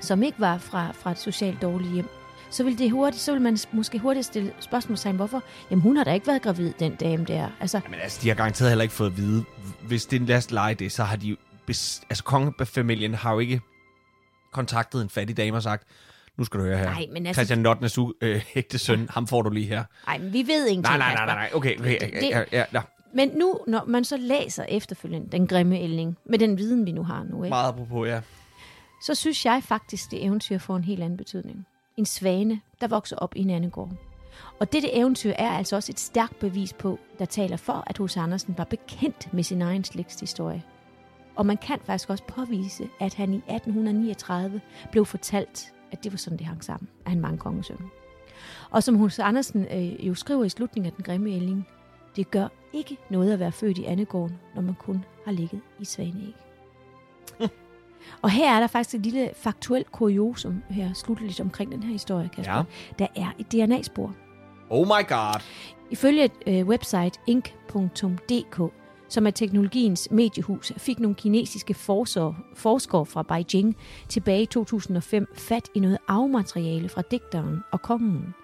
[0.01, 2.09] som ikke var fra, fra et socialt dårligt hjem,
[2.51, 5.43] så vil det hurtigt, så vil man måske hurtigt stille spørgsmålstegn, hvorfor?
[5.71, 7.49] Jamen, hun har da ikke været gravid, den dame der.
[7.61, 9.45] Altså, Jamen altså, de har garanteret heller ikke fået at vide,
[9.83, 11.37] hvis det er en last lege det, så har de.
[11.67, 13.61] Bes, altså, kongefamilien har jo ikke
[14.53, 15.87] kontaktet en fattig dame og sagt,
[16.39, 16.85] nu skal du høre her.
[16.85, 19.85] nej, men altså, Christian Notnes øh, ægte søn, ham får du lige her.
[20.07, 21.51] nej, men vi ved ingenting, Nej, nej, nej, nej, nej.
[21.55, 21.99] Okay, okay.
[22.01, 22.81] Det- ja, ja, ja.
[23.15, 27.03] Men nu, når man så læser efterfølgende den grimme ælling, med den viden, vi nu
[27.03, 27.51] har nu, ikke?
[27.53, 28.21] Meget apropos, ja.
[29.03, 31.67] så synes jeg faktisk, det eventyr får en helt anden betydning.
[31.99, 33.91] En svane, der vokser op i en anden gård.
[34.61, 38.17] Og dette eventyr er altså også et stærkt bevis på, der taler for, at H.C.
[38.17, 40.63] Andersen var bekendt med sin egen slægtshistorie.
[41.37, 44.61] Og man kan faktisk også påvise, at han i 1839
[44.93, 47.91] blev fortalt, at det var sådan, det hang sammen, at han var en kongesøn.
[48.71, 49.19] Og som H.C.
[49.19, 51.69] Andersen øh, jo skriver i slutningen af Den grimme ælling,
[52.17, 55.85] det gør ikke noget at være født i Annegården, når man kun har ligget i
[55.85, 56.48] Svaneæg.
[58.23, 62.29] Og her er der faktisk et lille faktuelt kuriosum her slutteligt omkring den her historie,
[62.29, 62.55] Kasper.
[62.57, 62.63] Ja.
[62.99, 64.15] Der er et DNA-spor.
[64.71, 65.41] Oh my god.
[65.91, 68.73] Ifølge et øh, website ink.dk,
[69.09, 73.77] som er teknologiens mediehus, fik nogle kinesiske forskere, forskere fra Beijing
[74.09, 78.35] tilbage i 2005 fat i noget afmateriale fra digteren og kongen.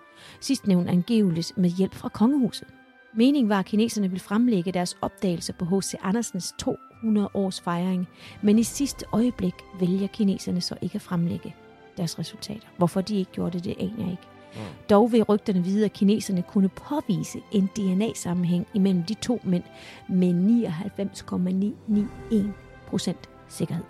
[0.41, 2.69] Sidst nævnt angiveligt med hjælp fra kongehuset.
[3.17, 5.95] Meningen var, at kineserne ville fremlægge deres opdagelser på H.C.
[6.03, 8.09] Andersens 200 års fejring,
[8.43, 11.55] men i sidste øjeblik vælger kineserne så ikke at fremlægge
[11.97, 12.69] deres resultater.
[12.77, 14.23] Hvorfor de ikke gjorde det, det aner jeg ikke.
[14.55, 14.61] Mm.
[14.91, 19.62] Dog vil rygterne vide, at kineserne kunne påvise en DNA-sammenhæng imellem de to mænd
[20.09, 22.55] med 99,991
[22.87, 23.85] procent sikkerhed.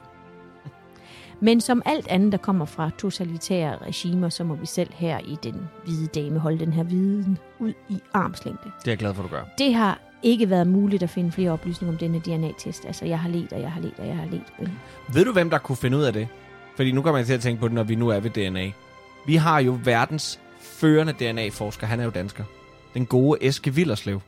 [1.41, 5.37] Men som alt andet, der kommer fra totalitære regimer, så må vi selv her i
[5.43, 8.65] den hvide dame holde den her viden ud i armslængde.
[8.65, 9.43] Det er jeg glad for, du gør.
[9.59, 12.85] Det har ikke været muligt at finde flere oplysninger om denne DNA-test.
[12.87, 14.43] Altså, jeg har let, og jeg har let, og jeg har let.
[14.59, 14.73] Men...
[15.15, 16.29] Ved du, hvem der kunne finde ud af det?
[16.77, 18.71] Fordi nu kommer jeg til at tænke på det, når vi nu er ved DNA.
[19.27, 21.87] Vi har jo verdens førende DNA-forsker.
[21.87, 22.45] Han er jo dansker.
[22.95, 24.21] Den gode Eske Villerslev.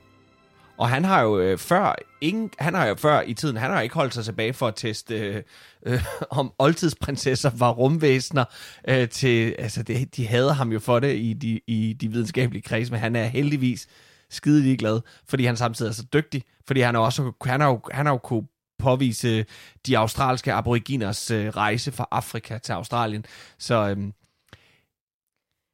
[0.77, 3.81] Og han har jo øh, før ingen, han har jo før i tiden, han har
[3.81, 5.43] ikke holdt sig tilbage for at teste øh,
[5.87, 8.45] øh, om oldtidsprinsesser var rumvæsener
[8.89, 12.63] øh, til, altså det, de hader ham jo for det i de, i de videnskabelige
[12.63, 13.87] kredse, men han er heldigvis
[14.31, 17.81] skide ligeglad, fordi han samtidig er så dygtig, fordi han, er også, han, har jo,
[17.93, 18.47] han har jo kunne
[18.79, 19.45] påvise
[19.87, 23.25] de australske aboriginers øh, rejse fra Afrika til Australien.
[23.59, 24.13] Så øh,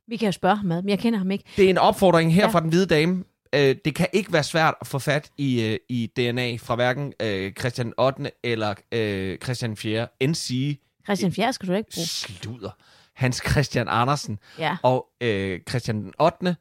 [0.08, 1.44] vi kan jo spørge ham med, men jeg kender ham ikke.
[1.56, 2.48] Det er en opfordring her ja.
[2.48, 3.24] fra den hvide dame.
[3.54, 7.12] Øh, det kan ikke være svært at få fat i, øh, i DNA fra hverken
[7.22, 8.30] øh, Christian 8.
[8.42, 10.08] eller øh, Christian 4.
[10.20, 10.78] End sige...
[11.04, 11.52] Christian 4.
[11.52, 12.06] skal du ikke bruge.
[12.06, 12.70] Sluder.
[13.14, 14.76] Hans Christian Andersen ja.
[14.82, 16.56] og øh, Christian 8.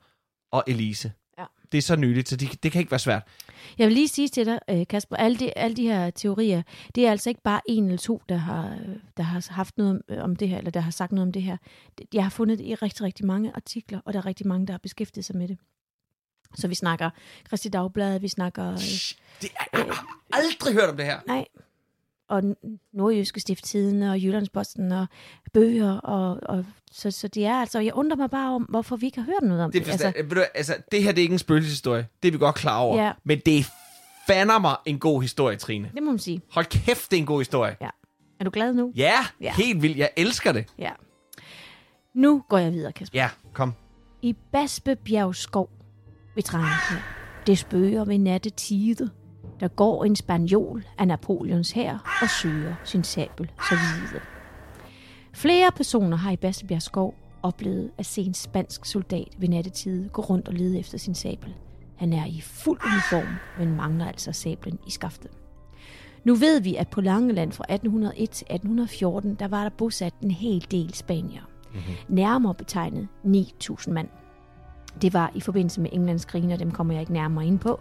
[0.52, 1.12] og Elise.
[1.38, 1.46] Ja.
[1.72, 3.24] Det er så nyligt, så de, det kan ikke være svært.
[3.78, 6.62] Jeg vil lige sige til dig, øh, Kasper, alle de, alle de her teorier,
[6.96, 8.78] det er altså ikke bare en eller to, der har,
[9.18, 11.58] der har haft noget om det her, eller der har sagt noget om det her.
[12.14, 14.74] Jeg har fundet det i rigtig, rigtig mange artikler, og der er rigtig mange, der
[14.74, 15.58] har beskæftiget sig med det.
[16.56, 17.10] Så vi snakker
[17.48, 18.78] Christi Dagblad, vi snakker...
[18.78, 21.20] Shh, det er, jeg har aldrig hørt om det her.
[21.28, 21.46] Nej.
[22.30, 22.44] Og
[22.94, 25.08] Nordjyske Stifttiden og Jyllandsposten og
[25.54, 25.92] bøger.
[25.92, 27.80] Og, og, så, så det er altså...
[27.80, 29.86] Jeg undrer mig bare om, hvorfor vi ikke har hørt noget om det.
[29.86, 32.08] Det, altså, du, altså, det her det er ikke en spøgelseshistorie.
[32.24, 33.04] Det er vi godt klar over.
[33.04, 33.12] Ja.
[33.24, 33.66] Men det
[34.28, 35.92] fander mig en god historie, Trine.
[35.94, 36.42] Det må man sige.
[36.52, 37.78] Hold kæft, det er en god historie.
[37.82, 37.90] Ja.
[38.40, 38.92] Er du glad nu?
[38.96, 39.54] Ja, ja.
[39.54, 39.98] helt vildt.
[39.98, 40.66] Jeg elsker det.
[40.78, 40.92] Ja.
[42.14, 43.20] Nu går jeg videre, Kasper.
[43.20, 43.74] Ja, kom.
[44.22, 45.70] I Basbebjerg skov
[46.36, 47.22] ved Tranekær.
[47.48, 49.10] Det spøger ved nattetide.
[49.60, 54.22] Der går en spanjol af Napoleons hær og søger sin sabel så vide.
[55.34, 60.22] Flere personer har i Basbjerg skov oplevet at se en spansk soldat ved nattetide gå
[60.22, 61.54] rundt og lede efter sin sabel.
[61.96, 65.32] Han er i fuld uniform, men mangler altså sablen i skaftet.
[66.24, 70.32] Nu ved vi, at på Langeland fra 1801 til 1814, der var der bosat en
[70.32, 71.42] hel del spanier.
[71.74, 72.16] Mm-hmm.
[72.16, 74.08] Nærmere betegnet 9.000 mand.
[75.02, 77.80] Det var i forbindelse med Englands krigen, og dem kommer jeg ikke nærmere ind på.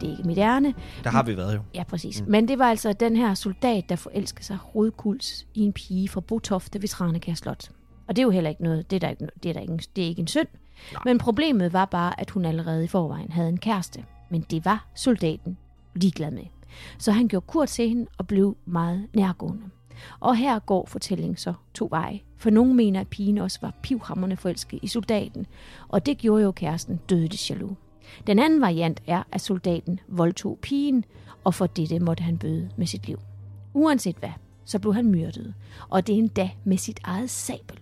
[0.00, 0.74] Det er ikke mit ærne.
[1.04, 1.60] Der har vi været jo.
[1.74, 2.22] Ja, præcis.
[2.22, 2.30] Mm.
[2.30, 6.20] Men det var altså den her soldat, der forelskede sig rodkuls i en pige fra
[6.20, 7.70] Botofte ved Tranekær Slot.
[8.08, 9.78] Og det er jo heller ikke noget, det er, der ikke, det er, der ikke,
[9.96, 10.48] det er ikke en synd.
[10.92, 11.02] Nej.
[11.04, 14.04] Men problemet var bare, at hun allerede i forvejen havde en kæreste.
[14.30, 15.56] Men det var soldaten
[15.94, 16.44] ligeglad med.
[16.98, 19.62] Så han gjorde kurt til hende og blev meget nærgående.
[20.20, 22.20] Og her går fortællingen så to veje.
[22.36, 25.46] For nogen mener, at pigen også var pivhammerne forelsket i soldaten,
[25.88, 27.76] og det gjorde jo kæresten dødeligt jaloux.
[28.26, 31.04] Den anden variant er, at soldaten voldtog pigen,
[31.44, 33.18] og for dette måtte han bøde med sit liv.
[33.74, 34.32] Uanset hvad,
[34.64, 35.54] så blev han myrdet,
[35.88, 37.78] og det endda med sit eget sabel.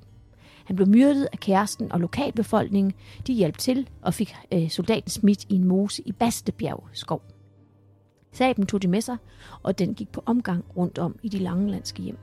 [0.65, 2.93] Han blev myrdet af kæresten og lokalbefolkningen.
[3.27, 7.23] De hjalp til og fik øh, soldaten smidt i en mose i Bastebjerg skov.
[8.33, 9.17] Saben tog de med sig,
[9.63, 12.19] og den gik på omgang rundt om i de langelandske hjem.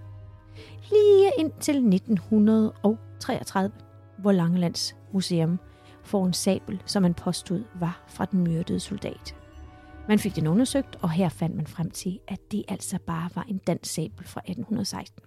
[0.90, 3.72] Lige indtil 1933,
[4.18, 5.60] hvor Langelands Museum
[6.04, 9.36] får en sabel, som man påstod var fra den myrdede soldat.
[10.08, 13.46] Man fik den undersøgt, og her fandt man frem til, at det altså bare var
[13.48, 15.24] en dansk sabel fra 1816.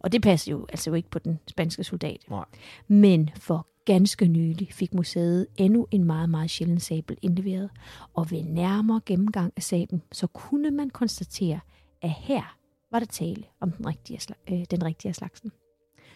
[0.00, 2.18] Og det passer jo altså jo ikke på den spanske soldat.
[2.28, 2.44] Nej.
[2.88, 7.70] Men for ganske nylig fik museet endnu en meget, meget sjælden sabel indleveret,
[8.14, 11.60] og ved nærmere gennemgang af sablen, så kunne man konstatere,
[12.02, 12.56] at her
[12.90, 15.52] var der tale om den rigtige, øh, den rigtige slagsen.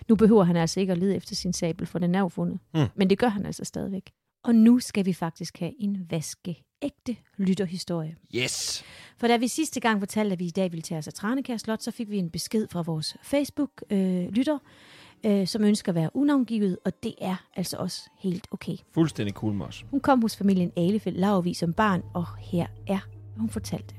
[0.09, 2.59] Nu behøver han altså ikke at lede efter sin sabel, for den er jo fundet.
[2.75, 2.87] Mm.
[2.95, 4.11] Men det gør han altså stadigvæk.
[4.45, 8.17] Og nu skal vi faktisk have en vaskeægte lytterhistorie.
[8.35, 8.85] Yes!
[9.17, 11.57] For da vi sidste gang fortalte, at vi i dag ville tage os af Tranekær
[11.57, 14.61] Slot, så fik vi en besked fra vores Facebook-lytter, øh,
[15.27, 18.77] øh, som ønsker at være unavngivet, og det er altså også helt okay.
[18.95, 19.85] Fuldstændig cool med os.
[19.91, 22.99] Hun kom hos familien Alefeldt Lavervi som barn, og her er,
[23.33, 23.95] hvad hun fortalte.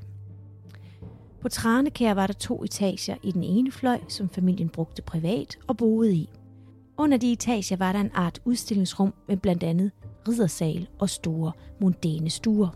[1.41, 5.77] På Tranekær var der to etager i den ene fløj, som familien brugte privat og
[5.77, 6.29] boede i.
[6.97, 9.91] Under de etager var der en art udstillingsrum med blandt andet
[10.27, 11.51] riddersal og store
[11.81, 12.69] mondæne stuer.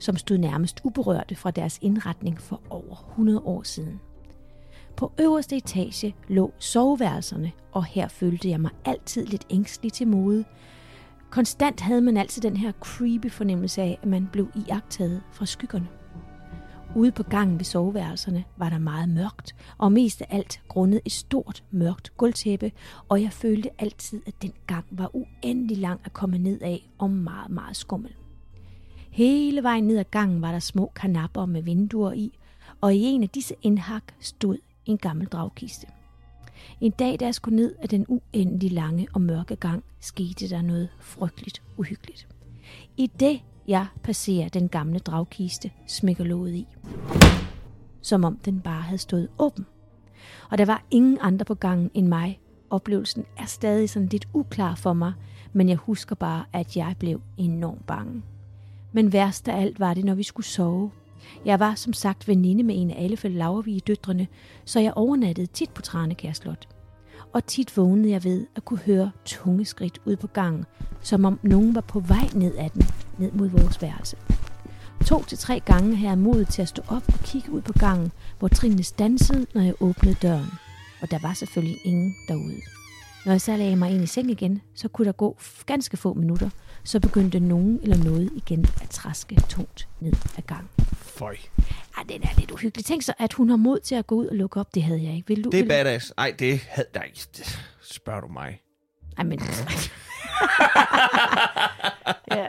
[0.00, 4.00] som stod nærmest uberørte fra deres indretning for over 100 år siden.
[4.98, 10.44] På øverste etage lå soveværelserne, og her følte jeg mig altid lidt ængstelig til mode.
[11.30, 15.88] Konstant havde man altid den her creepy fornemmelse af, at man blev iagtaget fra skyggerne.
[16.96, 21.12] Ude på gangen ved soveværelserne var der meget mørkt, og mest af alt grundet et
[21.12, 22.72] stort, mørkt gulvtæppe,
[23.08, 27.10] og jeg følte altid, at den gang var uendelig lang at komme ned af og
[27.10, 28.14] meget, meget skummel.
[29.10, 32.38] Hele vejen ned ad gangen var der små kanapper med vinduer i,
[32.80, 34.56] og i en af disse indhak stod
[34.88, 35.86] en gammel dragkiste.
[36.80, 40.62] En dag, da jeg skulle ned af den uendelig lange og mørke gang, skete der
[40.62, 42.28] noget frygteligt uhyggeligt.
[42.96, 46.66] I det, jeg passerer den gamle dragkiste, smækker låget i.
[48.02, 49.66] Som om den bare havde stået åben.
[50.50, 52.40] Og der var ingen andre på gangen end mig.
[52.70, 55.12] Oplevelsen er stadig sådan lidt uklar for mig,
[55.52, 58.22] men jeg husker bare, at jeg blev enormt bange.
[58.92, 60.90] Men værst af alt var det, når vi skulle sove.
[61.44, 64.26] Jeg var som sagt veninde med en af alle Lavervige døtrene,
[64.64, 66.68] så jeg overnattede tit på Tranekær Slot.
[67.32, 70.64] Og tit vågnede jeg ved at kunne høre tunge skridt ud på gangen,
[71.02, 72.86] som om nogen var på vej ned ad den,
[73.18, 74.16] ned mod vores værelse.
[75.06, 77.72] To til tre gange havde jeg mod til at stå op og kigge ud på
[77.72, 80.50] gangen, hvor trinene stansede, når jeg åbnede døren.
[81.02, 82.77] Og der var selvfølgelig ingen derude.
[83.24, 86.14] Når jeg så lagde mig ind i seng igen, så kunne der gå ganske få
[86.14, 86.50] minutter,
[86.84, 90.68] så begyndte nogen eller noget igen at traske tungt ned ad gangen.
[90.92, 91.36] Føj.
[91.96, 92.86] Ej, det er lidt uhyggeligt.
[92.86, 94.74] Tænk så, at hun har mod til at gå ud og lukke op.
[94.74, 95.28] Det havde jeg ikke.
[95.28, 95.50] Vil du?
[95.50, 95.68] Det er vil...
[95.68, 96.12] badass.
[96.18, 97.20] Ej, det havde der ikke.
[97.82, 98.60] Spørger du mig.
[99.18, 99.40] Ej, men...
[102.36, 102.46] ja.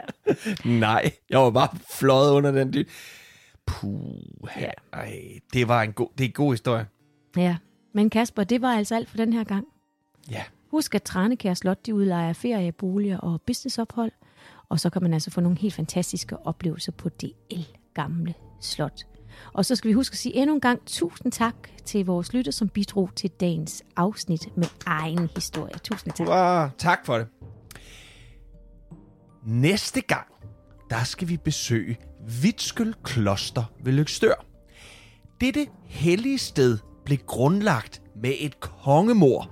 [0.64, 2.88] Nej, jeg var bare fløjet under den dyb.
[3.66, 4.00] Puh,
[4.56, 4.70] Ja.
[4.92, 5.20] ej,
[5.52, 6.86] det var en god, det er en god historie.
[7.36, 7.56] ja.
[7.94, 9.66] Men Kasper, det var altså alt for den her gang.
[10.30, 10.42] Ja.
[10.70, 14.12] Husk, at Tranekær Slot de udlejer ferieboliger og businessophold,
[14.68, 19.00] og så kan man altså få nogle helt fantastiske oplevelser på det el gamle slot.
[19.52, 21.54] Og så skal vi huske at sige endnu en gang tusind tak
[21.84, 25.74] til vores lytter, som bidrog til dagens afsnit med egen historie.
[25.84, 26.28] Tusind tak.
[26.28, 27.26] Wow, tak for det.
[29.46, 30.26] Næste gang,
[30.90, 31.98] der skal vi besøge
[32.42, 34.46] Vitskøl Kloster ved Lykstør.
[35.40, 39.50] Dette hellige sted blev grundlagt med et kongemor,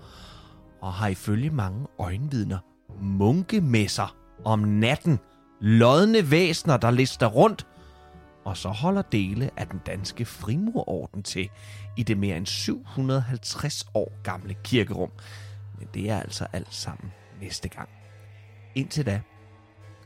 [0.81, 2.59] og har ifølge mange øjenvidner
[3.01, 5.19] munkemesser om natten,
[5.61, 7.67] lodne væsner, der lister rundt,
[8.45, 11.51] og så holder dele af den danske frimurorden til
[11.97, 15.11] i det mere end 750 år gamle kirkerum.
[15.79, 17.89] Men det er altså alt sammen næste gang.
[18.75, 19.21] Indtil da,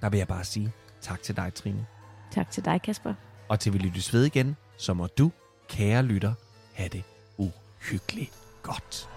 [0.01, 1.87] der vil jeg bare sige tak til dig, Trine.
[2.31, 3.15] Tak til dig, Kasper.
[3.49, 5.33] Og til vi lyttes ved igen, så må du,
[5.69, 6.35] kære lytter,
[6.75, 7.03] have det
[7.37, 9.12] uhyggeligt godt.